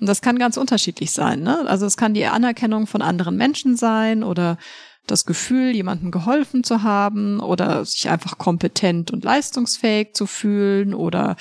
Und 0.00 0.06
das 0.08 0.22
kann 0.22 0.38
ganz 0.38 0.56
unterschiedlich 0.56 1.12
sein. 1.12 1.42
Ne? 1.42 1.64
Also 1.66 1.86
es 1.86 1.96
kann 1.96 2.14
die 2.14 2.26
Anerkennung 2.26 2.86
von 2.86 3.02
anderen 3.02 3.36
Menschen 3.36 3.76
sein 3.76 4.22
oder 4.22 4.58
das 5.06 5.24
Gefühl, 5.24 5.74
jemandem 5.74 6.10
geholfen 6.10 6.64
zu 6.64 6.82
haben 6.82 7.40
oder 7.40 7.84
sich 7.84 8.08
einfach 8.08 8.38
kompetent 8.38 9.10
und 9.10 9.24
leistungsfähig 9.24 10.14
zu 10.14 10.26
fühlen 10.26 10.94
oder 10.94 11.36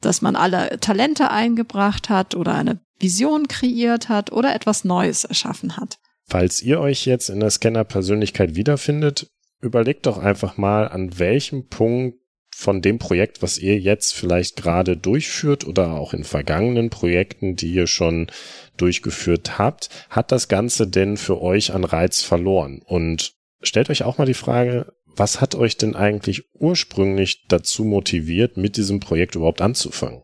dass 0.00 0.22
man 0.22 0.36
alle 0.36 0.78
Talente 0.80 1.30
eingebracht 1.30 2.08
hat 2.08 2.34
oder 2.34 2.54
eine 2.54 2.80
Vision 2.98 3.48
kreiert 3.48 4.08
hat 4.08 4.32
oder 4.32 4.54
etwas 4.54 4.84
Neues 4.84 5.24
erschaffen 5.24 5.76
hat. 5.76 5.98
Falls 6.26 6.62
ihr 6.62 6.80
euch 6.80 7.06
jetzt 7.06 7.28
in 7.28 7.40
der 7.40 7.50
Scanner-Persönlichkeit 7.50 8.54
wiederfindet, 8.54 9.28
überlegt 9.60 10.06
doch 10.06 10.18
einfach 10.18 10.56
mal, 10.56 10.88
an 10.88 11.18
welchem 11.18 11.68
Punkt 11.68 12.19
von 12.60 12.82
dem 12.82 12.98
Projekt, 12.98 13.40
was 13.40 13.56
ihr 13.56 13.78
jetzt 13.78 14.12
vielleicht 14.12 14.56
gerade 14.56 14.94
durchführt 14.94 15.66
oder 15.66 15.92
auch 15.92 16.12
in 16.12 16.24
vergangenen 16.24 16.90
Projekten, 16.90 17.56
die 17.56 17.72
ihr 17.72 17.86
schon 17.86 18.26
durchgeführt 18.76 19.58
habt, 19.58 19.88
hat 20.10 20.30
das 20.30 20.48
Ganze 20.48 20.86
denn 20.86 21.16
für 21.16 21.40
euch 21.40 21.72
an 21.72 21.84
Reiz 21.84 22.20
verloren? 22.20 22.82
Und 22.84 23.32
stellt 23.62 23.88
euch 23.88 24.02
auch 24.02 24.18
mal 24.18 24.26
die 24.26 24.34
Frage, 24.34 24.92
was 25.06 25.40
hat 25.40 25.54
euch 25.54 25.78
denn 25.78 25.96
eigentlich 25.96 26.44
ursprünglich 26.52 27.46
dazu 27.48 27.82
motiviert, 27.82 28.58
mit 28.58 28.76
diesem 28.76 29.00
Projekt 29.00 29.36
überhaupt 29.36 29.62
anzufangen? 29.62 30.20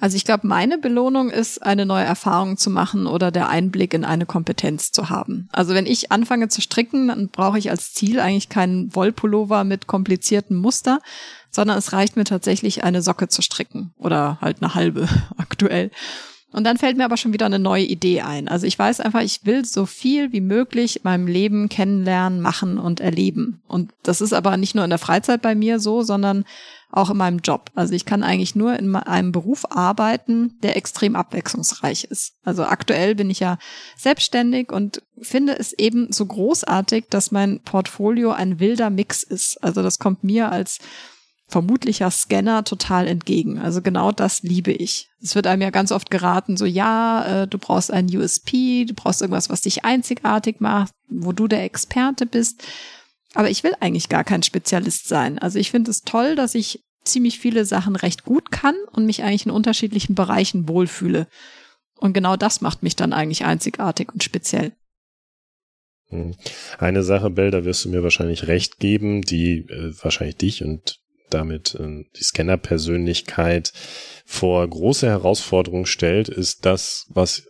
Also 0.00 0.16
ich 0.16 0.24
glaube, 0.24 0.46
meine 0.46 0.78
Belohnung 0.78 1.28
ist, 1.28 1.60
eine 1.60 1.84
neue 1.84 2.04
Erfahrung 2.04 2.56
zu 2.56 2.70
machen 2.70 3.06
oder 3.06 3.32
der 3.32 3.48
Einblick 3.48 3.94
in 3.94 4.04
eine 4.04 4.26
Kompetenz 4.26 4.92
zu 4.92 5.10
haben. 5.10 5.48
Also 5.50 5.74
wenn 5.74 5.86
ich 5.86 6.12
anfange 6.12 6.48
zu 6.48 6.60
stricken, 6.60 7.08
dann 7.08 7.28
brauche 7.30 7.58
ich 7.58 7.70
als 7.70 7.92
Ziel 7.92 8.20
eigentlich 8.20 8.48
keinen 8.48 8.94
Wollpullover 8.94 9.64
mit 9.64 9.88
komplizierten 9.88 10.56
Muster, 10.56 11.00
sondern 11.50 11.78
es 11.78 11.92
reicht 11.92 12.16
mir 12.16 12.24
tatsächlich 12.24 12.84
eine 12.84 13.02
Socke 13.02 13.28
zu 13.28 13.42
stricken 13.42 13.92
oder 13.98 14.38
halt 14.40 14.62
eine 14.62 14.74
halbe 14.74 15.08
aktuell. 15.36 15.90
Und 16.50 16.64
dann 16.64 16.78
fällt 16.78 16.96
mir 16.96 17.04
aber 17.04 17.18
schon 17.18 17.34
wieder 17.34 17.44
eine 17.44 17.58
neue 17.58 17.84
Idee 17.84 18.22
ein. 18.22 18.48
Also 18.48 18.66
ich 18.66 18.78
weiß 18.78 19.00
einfach, 19.00 19.20
ich 19.20 19.44
will 19.44 19.66
so 19.66 19.84
viel 19.84 20.32
wie 20.32 20.40
möglich 20.40 20.96
in 20.96 21.02
meinem 21.04 21.26
Leben 21.26 21.68
kennenlernen, 21.68 22.40
machen 22.40 22.78
und 22.78 23.00
erleben. 23.00 23.60
Und 23.68 23.92
das 24.02 24.22
ist 24.22 24.32
aber 24.32 24.56
nicht 24.56 24.74
nur 24.74 24.84
in 24.84 24.90
der 24.90 24.98
Freizeit 24.98 25.42
bei 25.42 25.54
mir 25.54 25.78
so, 25.78 26.02
sondern 26.02 26.44
auch 26.90 27.10
in 27.10 27.18
meinem 27.18 27.40
Job. 27.40 27.70
Also 27.74 27.92
ich 27.92 28.06
kann 28.06 28.22
eigentlich 28.22 28.54
nur 28.54 28.78
in 28.78 28.96
einem 28.96 29.30
Beruf 29.30 29.70
arbeiten, 29.70 30.58
der 30.62 30.76
extrem 30.76 31.16
abwechslungsreich 31.16 32.04
ist. 32.04 32.32
Also 32.44 32.64
aktuell 32.64 33.14
bin 33.14 33.28
ich 33.28 33.40
ja 33.40 33.58
selbstständig 33.98 34.72
und 34.72 35.02
finde 35.20 35.58
es 35.58 35.74
eben 35.74 36.12
so 36.12 36.24
großartig, 36.24 37.04
dass 37.10 37.30
mein 37.30 37.60
Portfolio 37.60 38.30
ein 38.30 38.58
wilder 38.58 38.88
Mix 38.88 39.22
ist. 39.22 39.62
Also 39.62 39.82
das 39.82 39.98
kommt 39.98 40.24
mir 40.24 40.50
als 40.50 40.78
vermutlicher 41.48 42.10
Scanner 42.10 42.62
total 42.62 43.06
entgegen. 43.06 43.58
Also 43.58 43.80
genau 43.80 44.12
das 44.12 44.42
liebe 44.42 44.70
ich. 44.70 45.08
Es 45.20 45.34
wird 45.34 45.46
einem 45.46 45.62
ja 45.62 45.70
ganz 45.70 45.92
oft 45.92 46.10
geraten, 46.10 46.56
so 46.58 46.66
ja, 46.66 47.42
äh, 47.42 47.48
du 47.48 47.58
brauchst 47.58 47.90
ein 47.90 48.14
USP, 48.14 48.84
du 48.84 48.94
brauchst 48.94 49.22
irgendwas, 49.22 49.48
was 49.48 49.62
dich 49.62 49.84
einzigartig 49.84 50.60
macht, 50.60 50.92
wo 51.08 51.32
du 51.32 51.48
der 51.48 51.64
Experte 51.64 52.26
bist. 52.26 52.62
Aber 53.34 53.48
ich 53.48 53.64
will 53.64 53.72
eigentlich 53.80 54.10
gar 54.10 54.24
kein 54.24 54.42
Spezialist 54.42 55.08
sein. 55.08 55.38
Also 55.38 55.58
ich 55.58 55.70
finde 55.70 55.90
es 55.90 56.02
toll, 56.02 56.36
dass 56.36 56.54
ich 56.54 56.84
ziemlich 57.04 57.38
viele 57.38 57.64
Sachen 57.64 57.96
recht 57.96 58.24
gut 58.24 58.50
kann 58.50 58.74
und 58.92 59.06
mich 59.06 59.22
eigentlich 59.22 59.46
in 59.46 59.52
unterschiedlichen 59.52 60.14
Bereichen 60.14 60.68
wohlfühle. 60.68 61.26
Und 61.96 62.12
genau 62.12 62.36
das 62.36 62.60
macht 62.60 62.82
mich 62.82 62.94
dann 62.94 63.14
eigentlich 63.14 63.44
einzigartig 63.44 64.12
und 64.12 64.22
speziell. 64.22 64.72
Hm. 66.08 66.34
Eine 66.78 67.02
Sache, 67.02 67.30
Bell, 67.30 67.50
da 67.50 67.64
wirst 67.64 67.84
du 67.84 67.88
mir 67.88 68.02
wahrscheinlich 68.02 68.46
recht 68.46 68.78
geben, 68.78 69.22
die 69.22 69.66
äh, 69.68 69.94
wahrscheinlich 70.02 70.36
dich 70.36 70.62
und 70.62 71.00
damit 71.30 71.74
äh, 71.74 72.04
die 72.16 72.24
Scanner-Persönlichkeit 72.24 73.72
vor 74.26 74.66
große 74.68 75.06
Herausforderungen 75.06 75.86
stellt, 75.86 76.28
ist 76.28 76.66
das, 76.66 77.06
was 77.08 77.44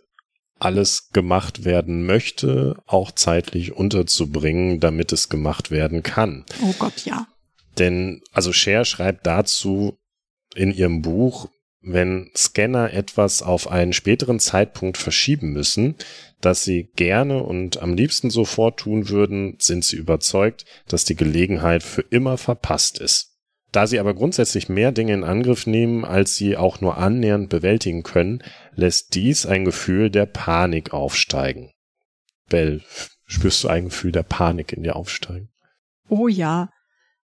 alles 0.59 1.09
gemacht 1.11 1.63
werden 1.63 2.05
möchte, 2.05 2.75
auch 2.85 3.11
zeitlich 3.11 3.73
unterzubringen, 3.73 4.79
damit 4.79 5.13
es 5.13 5.29
gemacht 5.29 5.71
werden 5.71 6.03
kann. 6.03 6.45
Oh 6.61 6.73
Gott, 6.77 7.05
ja. 7.05 7.27
Denn, 7.77 8.21
also 8.33 8.51
Cher 8.51 8.83
schreibt 8.85 9.25
dazu 9.25 9.97
in 10.55 10.71
ihrem 10.71 11.01
Buch, 11.01 11.49
wenn 11.81 12.29
Scanner 12.35 12.93
etwas 12.93 13.41
auf 13.41 13.69
einen 13.71 13.93
späteren 13.93 14.39
Zeitpunkt 14.39 14.97
verschieben 14.97 15.53
müssen, 15.53 15.95
das 16.41 16.63
sie 16.63 16.89
gerne 16.95 17.41
und 17.41 17.81
am 17.81 17.93
liebsten 17.93 18.29
sofort 18.29 18.79
tun 18.79 19.07
würden, 19.09 19.55
sind 19.59 19.85
sie 19.85 19.95
überzeugt, 19.95 20.65
dass 20.87 21.05
die 21.05 21.15
Gelegenheit 21.15 21.83
für 21.83 22.01
immer 22.01 22.37
verpasst 22.37 22.99
ist. 22.99 23.28
Da 23.71 23.85
sie 23.85 23.99
aber 23.99 24.15
grundsätzlich 24.15 24.67
mehr 24.69 24.91
Dinge 24.91 25.13
in 25.13 25.23
Angriff 25.23 25.67
nehmen, 25.67 26.03
als 26.05 26.35
sie 26.35 26.57
auch 26.57 26.81
nur 26.81 26.97
annähernd 26.97 27.49
bewältigen 27.49 28.03
können, 28.03 28.43
lässt 28.73 29.13
dies 29.13 29.45
ein 29.45 29.65
Gefühl 29.65 30.09
der 30.09 30.25
Panik 30.25 30.93
aufsteigen. 30.93 31.71
Bell, 32.49 32.81
spürst 33.25 33.63
du 33.63 33.67
ein 33.67 33.85
Gefühl 33.85 34.11
der 34.11 34.23
Panik 34.23 34.73
in 34.73 34.83
dir 34.83 34.95
aufsteigen? 34.95 35.49
Oh 36.07 36.27
ja. 36.27 36.69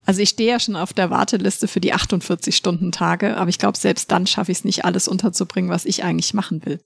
Also 0.04 0.22
ich 0.22 0.30
stehe 0.30 0.52
ja 0.52 0.60
schon 0.60 0.76
auf 0.76 0.92
der 0.92 1.10
Warteliste 1.10 1.66
für 1.68 1.80
die 1.80 1.92
48-Stunden-Tage, 1.92 3.36
aber 3.36 3.50
ich 3.50 3.58
glaube, 3.58 3.76
selbst 3.76 4.10
dann 4.12 4.26
schaffe 4.26 4.52
ich 4.52 4.58
es 4.58 4.64
nicht, 4.64 4.84
alles 4.84 5.08
unterzubringen, 5.08 5.70
was 5.70 5.84
ich 5.84 6.04
eigentlich 6.04 6.34
machen 6.34 6.64
will. 6.64 6.80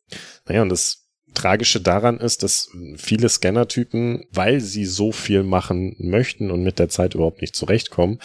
Naja, 0.47 0.62
und 0.62 0.71
das 0.71 1.01
Tragische 1.35 1.81
daran 1.81 2.19
ist, 2.19 2.43
dass 2.43 2.71
viele 2.97 3.29
Scannertypen, 3.29 4.25
weil 4.33 4.61
sie 4.61 4.85
so 4.85 5.12
viel 5.12 5.43
machen 5.43 5.97
möchten 5.99 6.51
und 6.51 6.62
mit 6.62 6.79
der 6.79 6.89
Zeit 6.89 7.15
überhaupt 7.15 7.41
nicht 7.41 7.57
zurechtkommen, 7.57 8.19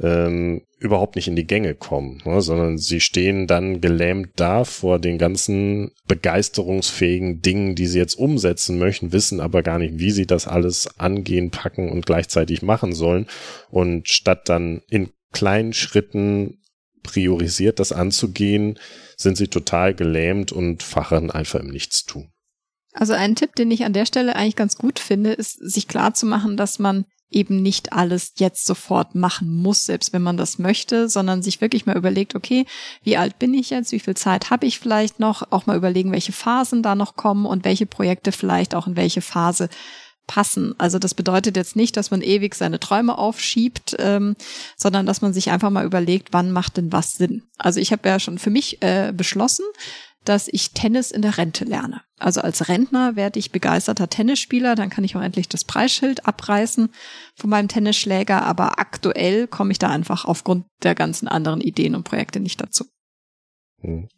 ähm, 0.00 0.62
überhaupt 0.78 1.16
nicht 1.16 1.28
in 1.28 1.36
die 1.36 1.46
Gänge 1.46 1.74
kommen, 1.74 2.20
ne, 2.24 2.40
sondern 2.40 2.76
sie 2.78 3.00
stehen 3.00 3.46
dann 3.46 3.80
gelähmt 3.80 4.30
da 4.36 4.64
vor 4.64 4.98
den 4.98 5.18
ganzen 5.18 5.92
begeisterungsfähigen 6.08 7.40
Dingen, 7.40 7.74
die 7.74 7.86
sie 7.86 7.98
jetzt 7.98 8.16
umsetzen 8.16 8.78
möchten, 8.78 9.12
wissen 9.12 9.40
aber 9.40 9.62
gar 9.62 9.78
nicht, 9.78 9.98
wie 9.98 10.10
sie 10.10 10.26
das 10.26 10.48
alles 10.48 10.98
angehen, 10.98 11.50
packen 11.50 11.90
und 11.90 12.06
gleichzeitig 12.06 12.62
machen 12.62 12.92
sollen. 12.92 13.26
Und 13.70 14.08
statt 14.08 14.48
dann 14.48 14.82
in 14.88 15.10
kleinen 15.32 15.72
Schritten 15.72 16.58
priorisiert 17.02 17.78
das 17.78 17.92
anzugehen, 17.92 18.78
sind 19.16 19.36
sie 19.36 19.48
total 19.48 19.94
gelähmt 19.94 20.52
und 20.52 20.82
fachen 20.82 21.30
einfach 21.30 21.60
im 21.60 21.68
Nichtstun. 21.68 22.32
Also 22.92 23.14
ein 23.14 23.34
Tipp, 23.36 23.54
den 23.54 23.70
ich 23.70 23.84
an 23.84 23.92
der 23.92 24.06
Stelle 24.06 24.36
eigentlich 24.36 24.56
ganz 24.56 24.76
gut 24.76 24.98
finde, 24.98 25.32
ist, 25.32 25.52
sich 25.54 25.88
klar 25.88 26.14
zu 26.14 26.26
machen, 26.26 26.56
dass 26.56 26.78
man 26.78 27.06
eben 27.30 27.62
nicht 27.62 27.92
alles 27.92 28.34
jetzt 28.36 28.66
sofort 28.66 29.14
machen 29.14 29.56
muss, 29.56 29.86
selbst 29.86 30.12
wenn 30.12 30.22
man 30.22 30.36
das 30.36 30.58
möchte, 30.58 31.08
sondern 31.08 31.42
sich 31.42 31.60
wirklich 31.60 31.86
mal 31.86 31.96
überlegt, 31.96 32.34
okay, 32.34 32.66
wie 33.02 33.16
alt 33.16 33.38
bin 33.38 33.54
ich 33.54 33.70
jetzt, 33.70 33.92
wie 33.92 34.00
viel 34.00 34.14
Zeit 34.14 34.50
habe 34.50 34.66
ich 34.66 34.78
vielleicht 34.78 35.18
noch, 35.18 35.50
auch 35.50 35.66
mal 35.66 35.76
überlegen, 35.76 36.12
welche 36.12 36.32
Phasen 36.32 36.82
da 36.82 36.94
noch 36.94 37.16
kommen 37.16 37.46
und 37.46 37.64
welche 37.64 37.86
Projekte 37.86 38.32
vielleicht 38.32 38.74
auch 38.74 38.86
in 38.86 38.96
welche 38.96 39.22
Phase 39.22 39.68
passen. 40.26 40.74
Also 40.78 40.98
das 40.98 41.14
bedeutet 41.14 41.56
jetzt 41.56 41.74
nicht, 41.74 41.96
dass 41.96 42.10
man 42.10 42.22
ewig 42.22 42.54
seine 42.54 42.78
Träume 42.78 43.18
aufschiebt, 43.18 43.96
ähm, 43.98 44.36
sondern 44.76 45.04
dass 45.04 45.20
man 45.20 45.32
sich 45.32 45.50
einfach 45.50 45.70
mal 45.70 45.84
überlegt, 45.84 46.28
wann 46.32 46.52
macht 46.52 46.76
denn 46.76 46.92
was 46.92 47.12
Sinn. 47.12 47.42
Also 47.58 47.80
ich 47.80 47.92
habe 47.92 48.08
ja 48.08 48.20
schon 48.20 48.38
für 48.38 48.50
mich 48.50 48.80
äh, 48.82 49.12
beschlossen, 49.14 49.64
dass 50.24 50.48
ich 50.48 50.72
Tennis 50.72 51.10
in 51.10 51.22
der 51.22 51.38
Rente 51.38 51.64
lerne. 51.64 52.02
Also 52.18 52.40
als 52.40 52.68
Rentner 52.68 53.16
werde 53.16 53.38
ich 53.38 53.50
begeisterter 53.50 54.08
Tennisspieler, 54.08 54.74
dann 54.74 54.90
kann 54.90 55.04
ich 55.04 55.16
auch 55.16 55.22
endlich 55.22 55.48
das 55.48 55.64
Preisschild 55.64 56.26
abreißen 56.26 56.90
von 57.34 57.50
meinem 57.50 57.68
Tennisschläger, 57.68 58.42
aber 58.44 58.78
aktuell 58.78 59.48
komme 59.48 59.72
ich 59.72 59.78
da 59.78 59.90
einfach 59.90 60.24
aufgrund 60.24 60.66
der 60.82 60.94
ganzen 60.94 61.28
anderen 61.28 61.60
Ideen 61.60 61.94
und 61.94 62.04
Projekte 62.04 62.40
nicht 62.40 62.60
dazu. 62.60 62.84
Hm. 63.80 64.08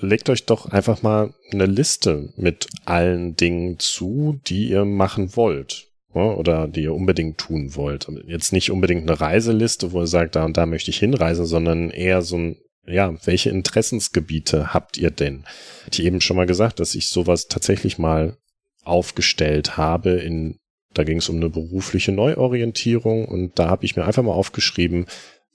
Legt 0.00 0.28
euch 0.28 0.44
doch 0.44 0.66
einfach 0.66 1.02
mal 1.02 1.32
eine 1.52 1.66
Liste 1.66 2.32
mit 2.36 2.68
allen 2.84 3.34
Dingen 3.36 3.78
zu, 3.78 4.40
die 4.46 4.68
ihr 4.68 4.84
machen 4.84 5.36
wollt 5.36 5.88
oder 6.12 6.68
die 6.68 6.82
ihr 6.82 6.94
unbedingt 6.94 7.38
tun 7.38 7.74
wollt. 7.74 8.06
Jetzt 8.26 8.52
nicht 8.52 8.70
unbedingt 8.70 9.08
eine 9.08 9.20
Reiseliste, 9.20 9.92
wo 9.92 10.02
ihr 10.02 10.06
sagt, 10.06 10.36
da 10.36 10.44
und 10.44 10.56
da 10.56 10.66
möchte 10.66 10.90
ich 10.90 10.98
hinreisen, 10.98 11.44
sondern 11.46 11.90
eher 11.90 12.22
so 12.22 12.36
ein 12.36 12.56
ja, 12.86 13.14
welche 13.24 13.50
Interessensgebiete 13.50 14.74
habt 14.74 14.98
ihr 14.98 15.10
denn? 15.10 15.44
Ich 15.90 16.02
eben 16.02 16.20
schon 16.20 16.36
mal 16.36 16.46
gesagt, 16.46 16.80
dass 16.80 16.94
ich 16.94 17.08
sowas 17.08 17.48
tatsächlich 17.48 17.98
mal 17.98 18.36
aufgestellt 18.84 19.76
habe 19.76 20.10
in 20.10 20.58
da 20.94 21.02
ging 21.02 21.18
es 21.18 21.28
um 21.28 21.36
eine 21.36 21.50
berufliche 21.50 22.12
Neuorientierung 22.12 23.26
und 23.26 23.58
da 23.58 23.68
habe 23.68 23.84
ich 23.84 23.96
mir 23.96 24.04
einfach 24.04 24.22
mal 24.22 24.32
aufgeschrieben, 24.32 25.06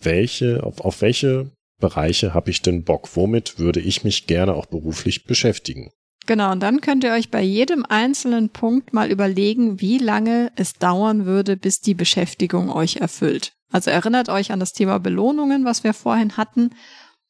welche 0.02 0.64
auf, 0.64 0.82
auf 0.82 1.02
welche 1.02 1.52
Bereiche 1.80 2.34
habe 2.34 2.52
ich 2.52 2.62
denn 2.62 2.84
Bock? 2.84 3.16
Womit 3.16 3.58
würde 3.58 3.80
ich 3.80 4.04
mich 4.04 4.28
gerne 4.28 4.54
auch 4.54 4.66
beruflich 4.66 5.24
beschäftigen? 5.24 5.92
Genau, 6.26 6.52
und 6.52 6.62
dann 6.62 6.82
könnt 6.82 7.04
ihr 7.04 7.14
euch 7.14 7.32
bei 7.32 7.42
jedem 7.42 7.86
einzelnen 7.86 8.50
Punkt 8.50 8.94
mal 8.94 9.10
überlegen, 9.10 9.80
wie 9.80 9.98
lange 9.98 10.52
es 10.58 10.74
dauern 10.74 11.26
würde, 11.26 11.58
bis 11.58 11.80
die 11.80 11.96
Beschäftigung 11.96 12.70
euch 12.70 12.98
erfüllt. 12.98 13.54
Also 13.72 13.90
erinnert 13.90 14.30
euch 14.30 14.52
an 14.52 14.60
das 14.60 14.74
Thema 14.74 15.00
Belohnungen, 15.00 15.66
was 15.66 15.84
wir 15.84 15.94
vorhin 15.94 16.38
hatten. 16.38 16.72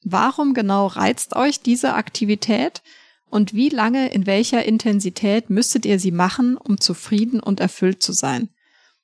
Warum 0.03 0.53
genau 0.53 0.87
reizt 0.87 1.35
euch 1.35 1.61
diese 1.61 1.93
Aktivität 1.93 2.81
und 3.29 3.53
wie 3.53 3.69
lange 3.69 4.11
in 4.11 4.25
welcher 4.25 4.65
Intensität 4.65 5.49
müsstet 5.49 5.85
ihr 5.85 5.99
sie 5.99 6.11
machen, 6.11 6.57
um 6.57 6.79
zufrieden 6.79 7.39
und 7.39 7.59
erfüllt 7.59 8.01
zu 8.01 8.13
sein? 8.13 8.49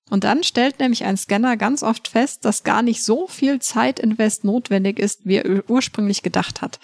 Und 0.09 0.23
dann 0.23 0.43
stellt 0.43 0.79
nämlich 0.79 1.03
ein 1.03 1.17
Scanner 1.17 1.57
ganz 1.57 1.81
oft 1.81 2.07
fest, 2.07 2.45
dass 2.45 2.63
gar 2.63 2.81
nicht 2.81 3.03
so 3.03 3.27
viel 3.27 3.59
Zeitinvest 3.59 4.43
notwendig 4.43 4.99
ist, 4.99 5.25
wie 5.25 5.37
er 5.37 5.69
ursprünglich 5.69 6.21
gedacht 6.21 6.61
hat. 6.61 6.79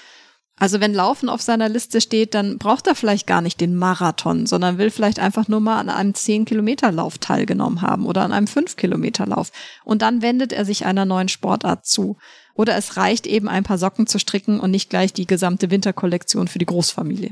Also 0.62 0.80
wenn 0.80 0.94
Laufen 0.94 1.28
auf 1.28 1.42
seiner 1.42 1.70
Liste 1.70 2.02
steht, 2.02 2.36
dann 2.36 2.60
braucht 2.60 2.86
er 2.86 2.94
vielleicht 2.94 3.26
gar 3.26 3.42
nicht 3.42 3.60
den 3.60 3.76
Marathon, 3.76 4.46
sondern 4.46 4.78
will 4.78 4.92
vielleicht 4.92 5.18
einfach 5.18 5.48
nur 5.48 5.60
mal 5.60 5.80
an 5.80 5.90
einem 5.90 6.12
10-Kilometer-Lauf 6.12 7.18
teilgenommen 7.18 7.82
haben 7.82 8.06
oder 8.06 8.22
an 8.22 8.32
einem 8.32 8.46
5-Kilometer-Lauf. 8.46 9.52
Und 9.84 10.04
dann 10.04 10.22
wendet 10.22 10.54
er 10.54 10.64
sich 10.64 10.86
einer 10.86 11.06
neuen 11.06 11.30
Sportart 11.30 11.88
zu. 11.88 12.18
Oder 12.54 12.78
es 12.78 12.96
reicht 12.96 13.26
eben 13.26 13.50
ein 13.50 13.64
paar 13.64 13.80
Socken 13.80 14.06
zu 14.06 14.20
stricken 14.20 14.60
und 14.60 14.70
nicht 14.70 14.92
gleich 14.92 15.14
die 15.14 15.26
gesamte 15.26 15.72
Winterkollektion 15.72 16.48
für 16.48 16.60
die 16.60 16.68
Großfamilie. 16.68 17.32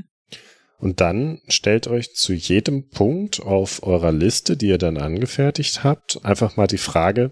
Und 0.80 1.00
dann 1.00 1.40
stellt 1.48 1.88
euch 1.88 2.16
zu 2.16 2.34
jedem 2.34 2.90
Punkt 2.90 3.44
auf 3.44 3.84
eurer 3.84 4.12
Liste, 4.12 4.58
die 4.58 4.70
ihr 4.70 4.80
dann 4.80 4.98
angefertigt 4.98 5.84
habt, 5.84 6.26
einfach 6.26 6.58
mal 6.58 6.66
die 6.66 6.80
Frage, 6.80 7.32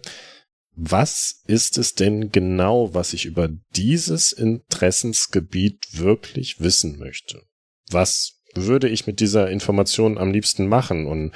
was 0.80 1.42
ist 1.48 1.80
es 1.80 1.96
denn 1.96 2.32
genau, 2.32 2.94
was 2.94 3.14
ich 3.14 3.26
über 3.26 3.50
dieses 3.76 4.32
Interessensgebiet 4.32 5.88
wirklich 5.94 6.62
wissen 6.62 7.00
möchte? 7.00 7.42
Was 7.90 8.44
würde 8.54 8.88
ich 8.88 9.08
mit 9.08 9.20
dieser 9.20 9.50
Information 9.50 10.20
am 10.20 10.32
liebsten 10.32 10.68
machen? 10.68 11.08
Und 11.08 11.32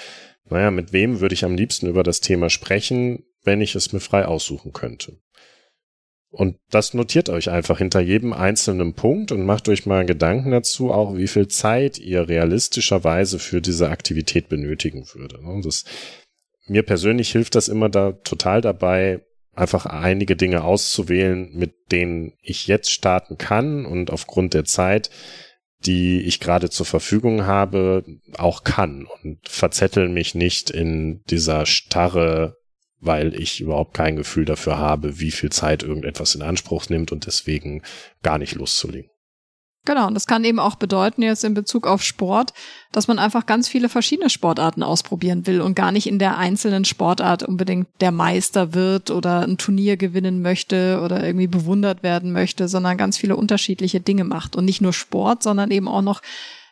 naja, 0.48 0.70
mit 0.70 0.94
wem 0.94 1.22
würde 1.22 1.34
ich 1.34 1.44
am 1.44 1.56
liebsten 1.56 1.88
über 1.88 2.04
das 2.04 2.20
Thema 2.20 2.52
sprechen, 2.52 3.24
wenn 3.44 3.62
ich 3.62 3.74
es 3.74 3.92
mir 3.92 4.00
frei 4.00 4.26
aussuchen 4.26 4.74
könnte? 4.74 5.18
Und 6.30 6.58
das 6.70 6.94
notiert 6.94 7.30
euch 7.30 7.50
einfach 7.50 7.80
hinter 7.80 8.00
jedem 8.00 8.34
einzelnen 8.34 8.94
Punkt 8.94 9.32
und 9.32 9.44
macht 9.44 9.68
euch 9.70 9.88
mal 9.88 10.06
Gedanken 10.06 10.52
dazu, 10.52 10.92
auch 10.92 11.18
wie 11.18 11.28
viel 11.28 11.48
Zeit 11.48 11.98
ihr 11.98 12.30
realistischerweise 12.30 13.40
für 13.40 13.60
diese 13.60 13.90
Aktivität 13.90 14.50
benötigen 14.50 15.08
würde. 15.14 15.40
Das, 15.64 15.84
mir 16.68 16.84
persönlich 16.84 17.32
hilft 17.32 17.56
das 17.56 17.68
immer 17.70 17.90
da 17.90 18.12
total 18.12 18.62
dabei, 18.62 19.26
einfach 19.54 19.86
einige 19.86 20.36
Dinge 20.36 20.64
auszuwählen, 20.64 21.52
mit 21.54 21.74
denen 21.92 22.34
ich 22.42 22.68
jetzt 22.68 22.92
starten 22.92 23.38
kann 23.38 23.86
und 23.86 24.12
aufgrund 24.12 24.54
der 24.54 24.66
Zeit, 24.66 25.10
die 25.86 26.22
ich 26.22 26.40
gerade 26.40 26.70
zur 26.70 26.86
Verfügung 26.86 27.46
habe, 27.46 28.04
auch 28.38 28.64
kann 28.64 29.06
und 29.06 29.40
verzetteln 29.48 30.14
mich 30.14 30.36
nicht 30.36 30.70
in 30.70 31.22
dieser 31.30 31.66
starre 31.66 32.56
weil 33.02 33.34
ich 33.34 33.60
überhaupt 33.60 33.96
kein 33.96 34.16
Gefühl 34.16 34.46
dafür 34.46 34.78
habe, 34.78 35.20
wie 35.20 35.32
viel 35.32 35.52
Zeit 35.52 35.84
irgendetwas 35.84 36.36
in 36.36 36.44
Anspruch 36.44 36.88
nimmt 36.88 37.12
und 37.12 37.26
deswegen 37.26 37.82
gar 38.22 38.38
nicht 38.38 38.56
loszulegen. 38.56 39.11
Genau, 39.84 40.06
und 40.06 40.14
das 40.14 40.28
kann 40.28 40.44
eben 40.44 40.60
auch 40.60 40.76
bedeuten, 40.76 41.24
jetzt 41.24 41.44
in 41.44 41.56
Bezug 41.56 41.88
auf 41.88 42.04
Sport, 42.04 42.54
dass 42.92 43.08
man 43.08 43.18
einfach 43.18 43.48
ganz 43.48 43.68
viele 43.68 43.90
verschiedene 43.90 44.30
Sportarten 44.30 44.84
ausprobieren 44.84 45.48
will 45.48 45.60
und 45.60 45.74
gar 45.74 45.92
nicht 45.92 46.06
in 46.06 46.20
der 46.20 46.38
einzelnen 46.38 46.86
Sportart 46.86 47.42
unbedingt 47.42 47.88
der 48.00 48.12
Meister 48.12 48.76
wird 48.76 49.10
oder 49.10 49.42
ein 49.42 49.58
Turnier 49.58 49.98
gewinnen 49.98 50.44
möchte 50.44 51.02
oder 51.04 51.26
irgendwie 51.26 51.48
bewundert 51.48 52.04
werden 52.04 52.32
möchte, 52.32 52.68
sondern 52.68 52.98
ganz 52.98 53.18
viele 53.18 53.36
unterschiedliche 53.36 54.02
Dinge 54.02 54.24
macht. 54.24 54.56
Und 54.56 54.66
nicht 54.66 54.82
nur 54.82 54.94
Sport, 54.94 55.42
sondern 55.42 55.72
eben 55.72 55.88
auch 55.88 56.04
noch 56.04 56.22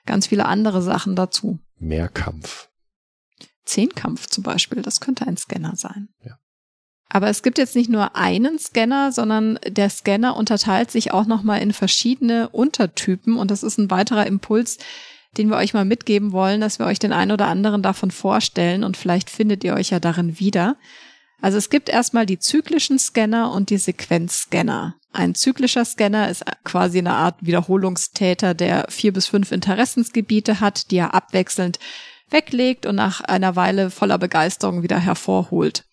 ganz 0.06 0.28
viele 0.28 0.46
andere 0.46 0.84
Sachen 0.84 1.16
dazu. 1.16 1.58
Mehrkampf. 1.80 2.70
Zehnkampf 3.66 4.28
zum 4.28 4.44
Beispiel, 4.44 4.84
das 4.84 5.00
könnte 5.00 5.26
ein 5.26 5.38
Scanner 5.38 5.76
sein. 5.76 6.10
Ja. 6.24 6.38
Aber 7.10 7.28
es 7.28 7.42
gibt 7.42 7.58
jetzt 7.58 7.76
nicht 7.76 7.90
nur 7.90 8.16
einen 8.16 8.60
Scanner, 8.60 9.12
sondern 9.12 9.60
der 9.68 9.90
Scanner 9.90 10.38
unterteilt 10.38 10.92
sich 10.92 11.12
auch 11.12 11.26
nochmal 11.26 11.62
in 11.62 11.74
verschiedene 11.74 12.50
Untertypen 12.50 13.36
und 13.36 13.50
das 13.50 13.64
ist 13.64 13.80
ein 13.80 13.90
weiterer 13.90 14.28
Impuls, 14.28 14.78
den 15.38 15.50
wir 15.50 15.58
euch 15.58 15.74
mal 15.74 15.86
mitgeben 15.86 16.32
wollen, 16.32 16.62
dass 16.62 16.78
wir 16.78 16.86
euch 16.86 17.00
den 17.00 17.14
einen 17.14 17.32
oder 17.32 17.48
anderen 17.48 17.82
davon 17.82 18.12
vorstellen 18.12 18.84
und 18.84 18.96
vielleicht 18.96 19.30
findet 19.32 19.64
ihr 19.64 19.74
euch 19.74 19.90
ja 19.90 20.00
darin 20.00 20.40
wieder. 20.40 20.78
Also 21.42 21.58
es 21.58 21.70
gibt 21.70 21.90
erstmal 21.90 22.26
die 22.26 22.40
zyklischen 22.40 23.00
Scanner 23.00 23.52
und 23.52 23.70
die 23.70 23.78
Sequenzscanner. 23.78 24.96
Ein 25.12 25.34
zyklischer 25.34 25.86
Scanner 25.86 26.30
ist 26.30 26.44
quasi 26.64 27.00
eine 27.00 27.14
Art 27.14 27.38
Wiederholungstäter, 27.42 28.54
der 28.54 28.86
vier 28.90 29.14
bis 29.14 29.28
fünf 29.28 29.52
Interessensgebiete 29.52 30.60
hat, 30.60 30.92
die 30.92 30.98
er 30.98 31.14
abwechselnd 31.14 31.80
weglegt 32.30 32.86
und 32.86 32.96
nach 32.96 33.22
einer 33.22 33.56
Weile 33.56 33.90
voller 33.90 34.20
Begeisterung 34.20 34.84
wieder 34.84 35.00
hervorholt. 35.00 35.86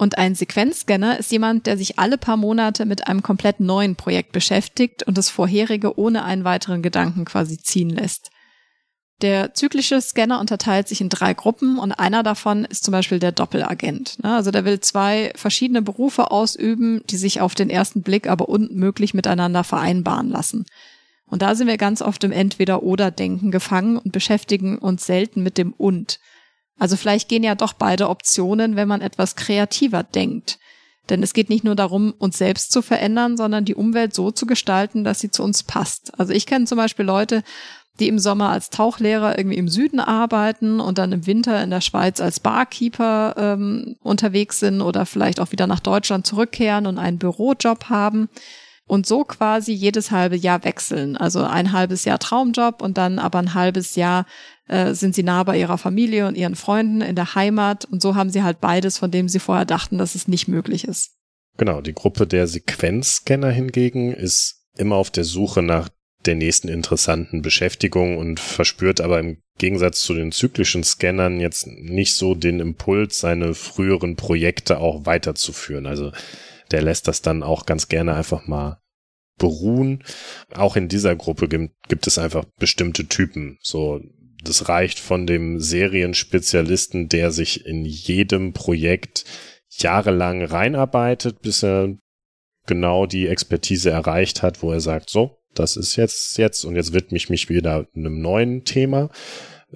Und 0.00 0.16
ein 0.16 0.34
Sequenzscanner 0.34 1.18
ist 1.18 1.30
jemand, 1.30 1.66
der 1.66 1.76
sich 1.76 1.98
alle 1.98 2.16
paar 2.16 2.38
Monate 2.38 2.86
mit 2.86 3.06
einem 3.06 3.22
komplett 3.22 3.60
neuen 3.60 3.96
Projekt 3.96 4.32
beschäftigt 4.32 5.02
und 5.02 5.18
das 5.18 5.28
vorherige 5.28 5.98
ohne 5.98 6.24
einen 6.24 6.42
weiteren 6.42 6.80
Gedanken 6.80 7.26
quasi 7.26 7.58
ziehen 7.58 7.90
lässt. 7.90 8.30
Der 9.20 9.52
zyklische 9.52 10.00
Scanner 10.00 10.40
unterteilt 10.40 10.88
sich 10.88 11.02
in 11.02 11.10
drei 11.10 11.34
Gruppen 11.34 11.78
und 11.78 11.92
einer 11.92 12.22
davon 12.22 12.64
ist 12.64 12.82
zum 12.82 12.92
Beispiel 12.92 13.18
der 13.18 13.32
Doppelagent. 13.32 14.16
Ne? 14.22 14.34
Also 14.34 14.50
der 14.50 14.64
will 14.64 14.80
zwei 14.80 15.34
verschiedene 15.36 15.82
Berufe 15.82 16.30
ausüben, 16.30 17.02
die 17.10 17.18
sich 17.18 17.42
auf 17.42 17.54
den 17.54 17.68
ersten 17.68 18.00
Blick 18.00 18.26
aber 18.26 18.48
unmöglich 18.48 19.12
miteinander 19.12 19.64
vereinbaren 19.64 20.30
lassen. 20.30 20.64
Und 21.26 21.42
da 21.42 21.54
sind 21.54 21.66
wir 21.66 21.76
ganz 21.76 22.00
oft 22.00 22.24
im 22.24 22.32
Entweder-Oder-Denken 22.32 23.50
gefangen 23.50 23.98
und 23.98 24.12
beschäftigen 24.12 24.78
uns 24.78 25.04
selten 25.04 25.42
mit 25.42 25.58
dem 25.58 25.74
Und. 25.74 26.20
Also 26.80 26.96
vielleicht 26.96 27.28
gehen 27.28 27.44
ja 27.44 27.54
doch 27.54 27.74
beide 27.74 28.08
Optionen, 28.08 28.74
wenn 28.74 28.88
man 28.88 29.02
etwas 29.02 29.36
kreativer 29.36 30.02
denkt. 30.02 30.58
Denn 31.10 31.22
es 31.22 31.34
geht 31.34 31.50
nicht 31.50 31.62
nur 31.62 31.74
darum, 31.74 32.14
uns 32.18 32.38
selbst 32.38 32.72
zu 32.72 32.82
verändern, 32.82 33.36
sondern 33.36 33.64
die 33.64 33.74
Umwelt 33.74 34.14
so 34.14 34.30
zu 34.30 34.46
gestalten, 34.46 35.04
dass 35.04 35.20
sie 35.20 35.30
zu 35.30 35.42
uns 35.42 35.62
passt. 35.62 36.18
Also 36.18 36.32
ich 36.32 36.46
kenne 36.46 36.64
zum 36.64 36.78
Beispiel 36.78 37.04
Leute, 37.04 37.42
die 37.98 38.08
im 38.08 38.18
Sommer 38.18 38.48
als 38.48 38.70
Tauchlehrer 38.70 39.36
irgendwie 39.36 39.58
im 39.58 39.68
Süden 39.68 40.00
arbeiten 40.00 40.80
und 40.80 40.96
dann 40.96 41.12
im 41.12 41.26
Winter 41.26 41.62
in 41.62 41.68
der 41.68 41.82
Schweiz 41.82 42.18
als 42.20 42.40
Barkeeper 42.40 43.34
ähm, 43.36 43.96
unterwegs 44.02 44.60
sind 44.60 44.80
oder 44.80 45.04
vielleicht 45.04 45.38
auch 45.38 45.52
wieder 45.52 45.66
nach 45.66 45.80
Deutschland 45.80 46.26
zurückkehren 46.26 46.86
und 46.86 46.98
einen 46.98 47.18
Bürojob 47.18 47.90
haben 47.90 48.30
und 48.86 49.06
so 49.06 49.24
quasi 49.24 49.72
jedes 49.72 50.10
halbe 50.10 50.36
Jahr 50.36 50.64
wechseln. 50.64 51.16
Also 51.16 51.44
ein 51.44 51.72
halbes 51.72 52.04
Jahr 52.04 52.18
Traumjob 52.18 52.80
und 52.82 52.96
dann 52.96 53.18
aber 53.18 53.38
ein 53.38 53.54
halbes 53.54 53.96
Jahr 53.96 54.24
äh, 54.70 54.94
sind 54.94 55.14
sie 55.14 55.24
nah 55.24 55.42
bei 55.42 55.58
ihrer 55.58 55.78
Familie 55.78 56.28
und 56.28 56.36
ihren 56.36 56.54
Freunden 56.54 57.00
in 57.00 57.16
der 57.16 57.34
Heimat 57.34 57.84
und 57.86 58.00
so 58.00 58.14
haben 58.14 58.30
sie 58.30 58.42
halt 58.42 58.60
beides, 58.60 58.98
von 58.98 59.10
dem 59.10 59.28
sie 59.28 59.40
vorher 59.40 59.64
dachten, 59.64 59.98
dass 59.98 60.14
es 60.14 60.28
nicht 60.28 60.46
möglich 60.46 60.86
ist. 60.86 61.10
Genau, 61.58 61.80
die 61.80 61.92
Gruppe 61.92 62.26
der 62.26 62.46
Sequenzscanner 62.46 63.50
hingegen 63.50 64.12
ist 64.12 64.64
immer 64.78 64.96
auf 64.96 65.10
der 65.10 65.24
Suche 65.24 65.62
nach 65.62 65.88
der 66.24 66.36
nächsten 66.36 66.68
interessanten 66.68 67.42
Beschäftigung 67.42 68.16
und 68.16 68.38
verspürt 68.38 69.00
aber 69.00 69.18
im 69.18 69.38
Gegensatz 69.58 70.00
zu 70.02 70.14
den 70.14 70.32
zyklischen 70.32 70.84
Scannern 70.84 71.40
jetzt 71.40 71.66
nicht 71.66 72.14
so 72.14 72.34
den 72.34 72.60
Impuls, 72.60 73.18
seine 73.18 73.54
früheren 73.54 74.16
Projekte 74.16 74.78
auch 74.78 75.04
weiterzuführen. 75.04 75.86
Also 75.86 76.12
der 76.70 76.82
lässt 76.82 77.08
das 77.08 77.22
dann 77.22 77.42
auch 77.42 77.66
ganz 77.66 77.88
gerne 77.88 78.14
einfach 78.14 78.46
mal 78.46 78.80
beruhen. 79.38 80.04
Auch 80.54 80.76
in 80.76 80.88
dieser 80.88 81.16
Gruppe 81.16 81.48
gibt 81.48 82.06
es 82.06 82.18
einfach 82.18 82.44
bestimmte 82.58 83.08
Typen. 83.08 83.58
So, 83.60 84.00
das 84.42 84.68
reicht 84.68 84.98
von 84.98 85.26
dem 85.26 85.60
Serienspezialisten, 85.60 87.08
der 87.08 87.30
sich 87.30 87.66
in 87.66 87.84
jedem 87.84 88.52
Projekt 88.52 89.24
jahrelang 89.68 90.44
reinarbeitet, 90.44 91.42
bis 91.42 91.62
er 91.62 91.96
genau 92.66 93.06
die 93.06 93.26
Expertise 93.26 93.90
erreicht 93.90 94.42
hat, 94.42 94.62
wo 94.62 94.72
er 94.72 94.80
sagt, 94.80 95.10
so, 95.10 95.38
das 95.54 95.76
ist 95.76 95.96
jetzt 95.96 96.38
jetzt 96.38 96.64
und 96.64 96.76
jetzt 96.76 96.92
widme 96.92 97.16
ich 97.16 97.28
mich 97.28 97.48
wieder 97.48 97.86
einem 97.94 98.20
neuen 98.20 98.64
Thema, 98.64 99.10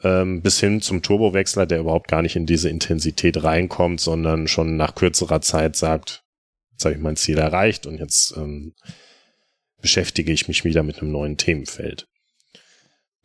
ähm, 0.02 0.42
bis 0.42 0.60
hin 0.60 0.80
zum 0.80 1.02
Turbowechsler, 1.02 1.66
der 1.66 1.80
überhaupt 1.80 2.08
gar 2.08 2.22
nicht 2.22 2.36
in 2.36 2.46
diese 2.46 2.68
Intensität 2.68 3.42
reinkommt, 3.42 4.00
sondern 4.00 4.48
schon 4.48 4.76
nach 4.76 4.94
kürzerer 4.94 5.40
Zeit 5.40 5.76
sagt, 5.76 6.22
jetzt 6.72 6.84
habe 6.84 6.94
ich 6.94 7.00
mein 7.00 7.16
Ziel 7.16 7.38
erreicht 7.38 7.86
und 7.86 7.98
jetzt 7.98 8.36
ähm, 8.36 8.74
beschäftige 9.80 10.32
ich 10.32 10.48
mich 10.48 10.64
wieder 10.64 10.82
mit 10.82 11.00
einem 11.00 11.12
neuen 11.12 11.36
Themenfeld. 11.36 12.06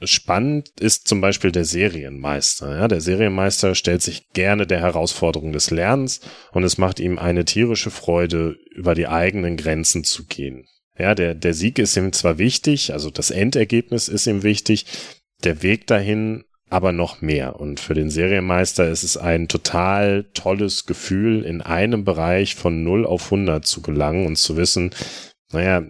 Spannend 0.02 0.70
ist 0.80 1.10
zum 1.10 1.20
Beispiel 1.20 1.52
der 1.52 1.66
Serienmeister. 1.66 2.78
Ja, 2.78 2.88
der 2.88 3.02
Serienmeister 3.02 3.76
stellt 3.76 4.02
sich 4.02 4.30
gerne 4.30 4.66
der 4.66 4.80
Herausforderung 4.80 5.52
des 5.52 5.72
Lernens 5.72 6.22
und 6.54 6.64
es 6.64 6.78
macht 6.78 7.02
ihm 7.02 7.20
eine 7.20 7.44
tierische 7.44 7.92
Freude, 7.92 8.56
über 8.74 8.96
die 8.96 9.08
eigenen 9.08 9.58
Grenzen 9.58 10.06
zu 10.06 10.26
gehen. 10.26 10.66
Ja, 10.98 11.16
der, 11.16 11.36
der 11.36 11.54
Sieg 11.54 11.80
ist 11.80 11.98
ihm 11.98 12.14
zwar 12.14 12.38
wichtig, 12.38 12.94
also 12.94 13.10
das 13.10 13.30
Endergebnis 13.30 14.08
ist 14.08 14.28
ihm 14.28 14.44
wichtig, 14.44 14.86
der 15.44 15.64
Weg 15.64 15.88
dahin 15.88 16.46
aber 16.70 16.92
noch 16.92 17.22
mehr. 17.22 17.60
Und 17.60 17.80
für 17.80 17.94
den 17.94 18.10
Serienmeister 18.10 18.88
ist 18.88 19.04
es 19.04 19.18
ein 19.18 19.48
total 19.48 20.30
tolles 20.34 20.86
Gefühl, 20.86 21.44
in 21.44 21.62
einem 21.62 22.06
Bereich 22.06 22.56
von 22.56 22.84
0 22.84 23.06
auf 23.06 23.26
100 23.26 23.66
zu 23.66 23.82
gelangen 23.82 24.26
und 24.26 24.38
zu 24.38 24.56
wissen, 24.56 24.92
naja, 25.52 25.84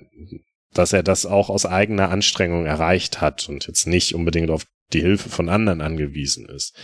dass 0.74 0.94
er 0.94 1.04
das 1.04 1.26
auch 1.26 1.50
aus 1.50 1.66
eigener 1.66 2.10
Anstrengung 2.10 2.66
erreicht 2.66 3.22
hat 3.22 3.50
und 3.50 3.68
jetzt 3.68 3.88
nicht 3.88 4.14
unbedingt 4.14 4.50
auf 4.50 4.66
die 4.94 5.02
Hilfe 5.02 5.30
von 5.30 5.50
anderen 5.50 5.82
angewiesen 5.82 6.48
ist. 6.48 6.76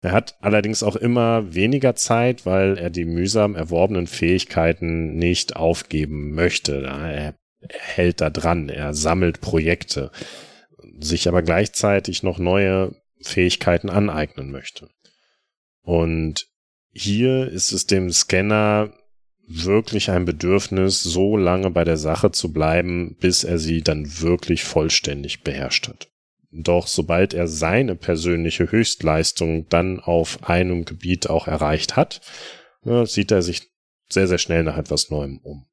Er 0.00 0.12
hat 0.12 0.36
allerdings 0.40 0.82
auch 0.82 0.96
immer 0.96 1.54
weniger 1.54 1.94
Zeit, 1.94 2.44
weil 2.44 2.76
er 2.76 2.90
die 2.90 3.04
mühsam 3.04 3.54
erworbenen 3.54 4.08
Fähigkeiten 4.08 5.14
nicht 5.14 5.54
aufgeben 5.54 6.34
möchte. 6.34 6.82
Er, 6.82 7.34
hält 7.68 8.20
da 8.20 8.28
dran, 8.28 8.68
er 8.68 8.94
sammelt 8.94 9.40
Projekte, 9.40 10.10
sich 10.98 11.28
aber 11.28 11.42
gleichzeitig 11.42 12.24
noch 12.24 12.40
neue 12.40 12.96
Fähigkeiten 13.22 13.88
aneignen 13.88 14.50
möchte. 14.50 14.88
Und 15.82 16.48
hier 16.90 17.48
ist 17.48 17.70
es 17.70 17.86
dem 17.86 18.10
Scanner 18.10 18.92
wirklich 19.54 20.10
ein 20.10 20.24
Bedürfnis, 20.24 21.02
so 21.02 21.36
lange 21.36 21.70
bei 21.70 21.84
der 21.84 21.96
Sache 21.96 22.30
zu 22.30 22.52
bleiben, 22.52 23.16
bis 23.20 23.44
er 23.44 23.58
sie 23.58 23.82
dann 23.82 24.20
wirklich 24.20 24.64
vollständig 24.64 25.42
beherrscht 25.42 25.88
hat. 25.88 26.08
Doch 26.50 26.86
sobald 26.86 27.32
er 27.32 27.48
seine 27.48 27.96
persönliche 27.96 28.70
Höchstleistung 28.70 29.68
dann 29.68 30.00
auf 30.00 30.48
einem 30.48 30.84
Gebiet 30.84 31.30
auch 31.30 31.46
erreicht 31.46 31.96
hat, 31.96 32.20
sieht 33.04 33.30
er 33.30 33.42
sich 33.42 33.70
sehr, 34.10 34.28
sehr 34.28 34.38
schnell 34.38 34.62
nach 34.62 34.76
etwas 34.76 35.10
Neuem 35.10 35.38
um. 35.42 35.66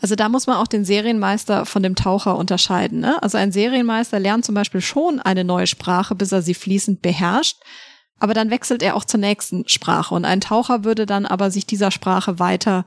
Also 0.00 0.14
da 0.14 0.28
muss 0.28 0.46
man 0.46 0.56
auch 0.56 0.66
den 0.66 0.84
Serienmeister 0.84 1.64
von 1.64 1.82
dem 1.82 1.94
Taucher 1.94 2.36
unterscheiden. 2.36 3.00
Ne? 3.00 3.22
Also 3.22 3.38
ein 3.38 3.52
Serienmeister 3.52 4.18
lernt 4.18 4.44
zum 4.44 4.54
Beispiel 4.54 4.80
schon 4.80 5.20
eine 5.20 5.44
neue 5.44 5.66
Sprache, 5.66 6.14
bis 6.14 6.32
er 6.32 6.42
sie 6.42 6.54
fließend 6.54 7.00
beherrscht. 7.00 7.56
Aber 8.18 8.34
dann 8.34 8.50
wechselt 8.50 8.82
er 8.82 8.96
auch 8.96 9.04
zur 9.04 9.20
nächsten 9.20 9.66
Sprache. 9.68 10.14
Und 10.14 10.24
ein 10.24 10.40
Taucher 10.40 10.84
würde 10.84 11.06
dann 11.06 11.24
aber 11.24 11.50
sich 11.50 11.66
dieser 11.66 11.90
Sprache 11.90 12.38
weiter 12.38 12.84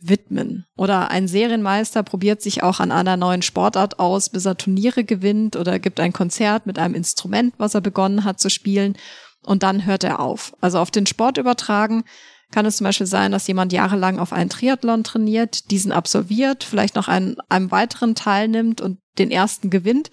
widmen. 0.00 0.66
Oder 0.76 1.10
ein 1.10 1.28
Serienmeister 1.28 2.02
probiert 2.02 2.40
sich 2.40 2.62
auch 2.62 2.80
an 2.80 2.92
einer 2.92 3.16
neuen 3.16 3.42
Sportart 3.42 3.98
aus, 3.98 4.28
bis 4.30 4.44
er 4.44 4.56
Turniere 4.56 5.04
gewinnt 5.04 5.56
oder 5.56 5.78
gibt 5.78 6.00
ein 6.00 6.12
Konzert 6.12 6.66
mit 6.66 6.78
einem 6.78 6.94
Instrument, 6.94 7.54
was 7.58 7.74
er 7.74 7.80
begonnen 7.80 8.24
hat 8.24 8.40
zu 8.40 8.48
spielen. 8.48 8.96
Und 9.44 9.62
dann 9.62 9.86
hört 9.86 10.04
er 10.04 10.20
auf. 10.20 10.54
Also 10.60 10.78
auf 10.78 10.90
den 10.90 11.06
Sport 11.06 11.38
übertragen 11.38 12.04
kann 12.50 12.64
es 12.64 12.78
zum 12.78 12.84
Beispiel 12.84 13.06
sein, 13.06 13.32
dass 13.32 13.46
jemand 13.46 13.72
jahrelang 13.72 14.18
auf 14.18 14.32
einen 14.32 14.50
Triathlon 14.50 15.04
trainiert, 15.04 15.70
diesen 15.70 15.92
absolviert, 15.92 16.64
vielleicht 16.64 16.94
noch 16.94 17.08
einen, 17.08 17.36
einem 17.48 17.70
weiteren 17.70 18.14
teilnimmt 18.14 18.80
und 18.80 18.98
den 19.18 19.30
ersten 19.30 19.68
gewinnt 19.68 20.10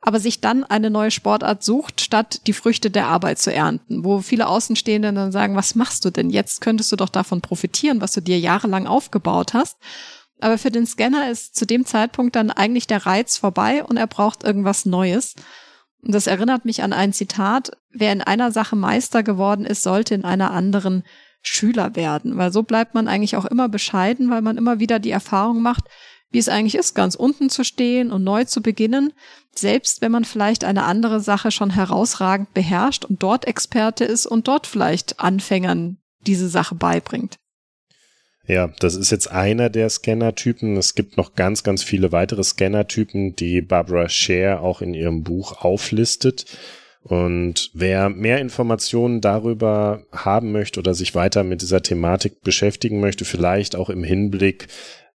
aber 0.00 0.20
sich 0.20 0.40
dann 0.40 0.64
eine 0.64 0.90
neue 0.90 1.10
Sportart 1.10 1.62
sucht, 1.62 2.00
statt 2.00 2.46
die 2.46 2.52
Früchte 2.52 2.90
der 2.90 3.06
Arbeit 3.06 3.38
zu 3.38 3.52
ernten, 3.52 4.04
wo 4.04 4.20
viele 4.20 4.46
Außenstehende 4.46 5.12
dann 5.12 5.32
sagen, 5.32 5.56
was 5.56 5.74
machst 5.74 6.04
du 6.04 6.10
denn 6.10 6.30
jetzt? 6.30 6.60
Könntest 6.60 6.92
du 6.92 6.96
doch 6.96 7.08
davon 7.08 7.40
profitieren, 7.40 8.00
was 8.00 8.12
du 8.12 8.22
dir 8.22 8.38
jahrelang 8.38 8.86
aufgebaut 8.86 9.54
hast. 9.54 9.76
Aber 10.40 10.56
für 10.56 10.70
den 10.70 10.86
Scanner 10.86 11.30
ist 11.30 11.56
zu 11.56 11.66
dem 11.66 11.84
Zeitpunkt 11.84 12.36
dann 12.36 12.50
eigentlich 12.50 12.86
der 12.86 13.06
Reiz 13.06 13.36
vorbei 13.36 13.82
und 13.82 13.96
er 13.96 14.06
braucht 14.06 14.44
irgendwas 14.44 14.86
Neues. 14.86 15.34
Und 16.00 16.14
das 16.14 16.28
erinnert 16.28 16.64
mich 16.64 16.82
an 16.84 16.92
ein 16.92 17.12
Zitat, 17.12 17.72
wer 17.90 18.12
in 18.12 18.22
einer 18.22 18.52
Sache 18.52 18.76
Meister 18.76 19.24
geworden 19.24 19.64
ist, 19.64 19.82
sollte 19.82 20.14
in 20.14 20.24
einer 20.24 20.52
anderen 20.52 21.02
Schüler 21.42 21.96
werden, 21.96 22.36
weil 22.36 22.52
so 22.52 22.62
bleibt 22.62 22.94
man 22.94 23.08
eigentlich 23.08 23.36
auch 23.36 23.44
immer 23.44 23.68
bescheiden, 23.68 24.30
weil 24.30 24.42
man 24.42 24.58
immer 24.58 24.80
wieder 24.80 24.98
die 24.98 25.10
Erfahrung 25.10 25.62
macht, 25.62 25.84
wie 26.30 26.38
es 26.38 26.48
eigentlich 26.48 26.74
ist, 26.74 26.94
ganz 26.94 27.14
unten 27.14 27.50
zu 27.50 27.64
stehen 27.64 28.12
und 28.12 28.24
neu 28.24 28.44
zu 28.44 28.60
beginnen, 28.60 29.12
selbst 29.54 30.00
wenn 30.00 30.12
man 30.12 30.24
vielleicht 30.24 30.64
eine 30.64 30.84
andere 30.84 31.20
Sache 31.20 31.50
schon 31.50 31.70
herausragend 31.70 32.52
beherrscht 32.54 33.04
und 33.04 33.22
dort 33.22 33.46
Experte 33.46 34.04
ist 34.04 34.26
und 34.26 34.48
dort 34.48 34.66
vielleicht 34.66 35.20
Anfängern 35.20 35.98
diese 36.26 36.48
Sache 36.48 36.74
beibringt. 36.74 37.38
Ja, 38.46 38.68
das 38.80 38.94
ist 38.94 39.10
jetzt 39.10 39.30
einer 39.30 39.68
der 39.68 39.90
Scannertypen. 39.90 40.76
Es 40.78 40.94
gibt 40.94 41.18
noch 41.18 41.34
ganz, 41.34 41.62
ganz 41.62 41.82
viele 41.82 42.12
weitere 42.12 42.42
Scannertypen, 42.42 43.36
die 43.36 43.60
Barbara 43.60 44.08
Scher 44.08 44.62
auch 44.62 44.80
in 44.80 44.94
ihrem 44.94 45.22
Buch 45.22 45.62
auflistet. 45.62 46.46
Und 47.02 47.70
wer 47.74 48.08
mehr 48.08 48.40
Informationen 48.40 49.20
darüber 49.20 50.02
haben 50.12 50.52
möchte 50.52 50.80
oder 50.80 50.94
sich 50.94 51.14
weiter 51.14 51.44
mit 51.44 51.60
dieser 51.62 51.82
Thematik 51.82 52.40
beschäftigen 52.42 53.00
möchte, 53.00 53.24
vielleicht 53.24 53.76
auch 53.76 53.90
im 53.90 54.02
Hinblick 54.02 54.68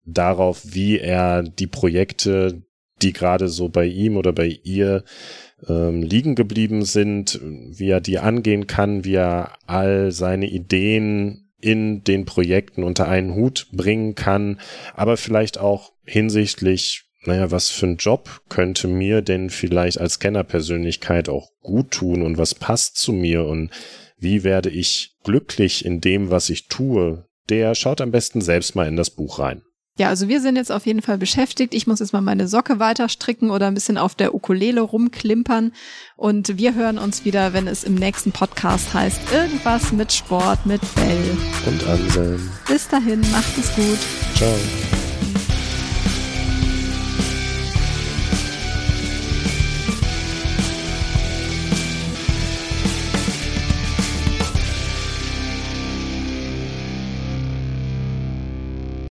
darauf, 0.05 0.61
wie 0.63 0.99
er 0.99 1.43
die 1.43 1.67
Projekte, 1.67 2.63
die 3.01 3.13
gerade 3.13 3.47
so 3.47 3.69
bei 3.69 3.85
ihm 3.85 4.17
oder 4.17 4.33
bei 4.33 4.47
ihr 4.63 5.03
ähm, 5.67 6.03
liegen 6.03 6.35
geblieben 6.35 6.85
sind, 6.85 7.39
wie 7.41 7.89
er 7.89 8.01
die 8.01 8.19
angehen 8.19 8.67
kann, 8.67 9.05
wie 9.05 9.15
er 9.15 9.53
all 9.65 10.11
seine 10.11 10.47
Ideen 10.47 11.51
in 11.59 12.03
den 12.03 12.25
Projekten 12.25 12.83
unter 12.83 13.07
einen 13.07 13.35
Hut 13.35 13.67
bringen 13.71 14.15
kann, 14.15 14.59
aber 14.95 15.17
vielleicht 15.17 15.59
auch 15.59 15.91
hinsichtlich, 16.05 17.03
naja, 17.23 17.51
was 17.51 17.69
für 17.69 17.85
ein 17.85 17.97
Job 17.97 18.41
könnte 18.49 18.87
mir 18.87 19.21
denn 19.21 19.51
vielleicht 19.51 19.99
als 19.99 20.13
Scanner-Persönlichkeit 20.13 21.29
auch 21.29 21.49
gut 21.61 21.91
tun 21.91 22.23
und 22.23 22.39
was 22.39 22.55
passt 22.55 22.97
zu 22.97 23.13
mir 23.13 23.45
und 23.45 23.69
wie 24.17 24.43
werde 24.43 24.69
ich 24.69 25.15
glücklich 25.23 25.85
in 25.85 26.01
dem, 26.01 26.31
was 26.31 26.49
ich 26.49 26.67
tue, 26.67 27.25
der 27.49 27.75
schaut 27.75 28.01
am 28.01 28.11
besten 28.11 28.41
selbst 28.41 28.75
mal 28.75 28.87
in 28.87 28.95
das 28.95 29.11
Buch 29.11 29.39
rein. 29.39 29.61
Ja, 30.01 30.09
also 30.09 30.27
wir 30.27 30.41
sind 30.41 30.55
jetzt 30.55 30.71
auf 30.71 30.87
jeden 30.87 31.03
Fall 31.03 31.19
beschäftigt. 31.19 31.75
Ich 31.75 31.85
muss 31.85 31.99
jetzt 31.99 32.11
mal 32.11 32.21
meine 32.21 32.47
Socke 32.47 32.79
weiter 32.79 33.07
stricken 33.07 33.51
oder 33.51 33.67
ein 33.67 33.75
bisschen 33.75 33.99
auf 33.99 34.15
der 34.15 34.33
Ukulele 34.33 34.81
rumklimpern. 34.81 35.73
Und 36.15 36.57
wir 36.57 36.73
hören 36.73 36.97
uns 36.97 37.23
wieder, 37.23 37.53
wenn 37.53 37.67
es 37.67 37.83
im 37.83 37.93
nächsten 37.93 38.31
Podcast 38.31 38.95
heißt, 38.95 39.19
irgendwas 39.31 39.91
mit 39.91 40.11
Sport, 40.11 40.65
mit 40.65 40.81
Bell. 40.95 41.37
Und 41.67 41.87
Anselm. 41.87 42.49
Bis 42.67 42.87
dahin, 42.87 43.21
macht 43.29 43.55
es 43.59 43.75
gut. 43.75 43.99
Ciao. 44.33 45.00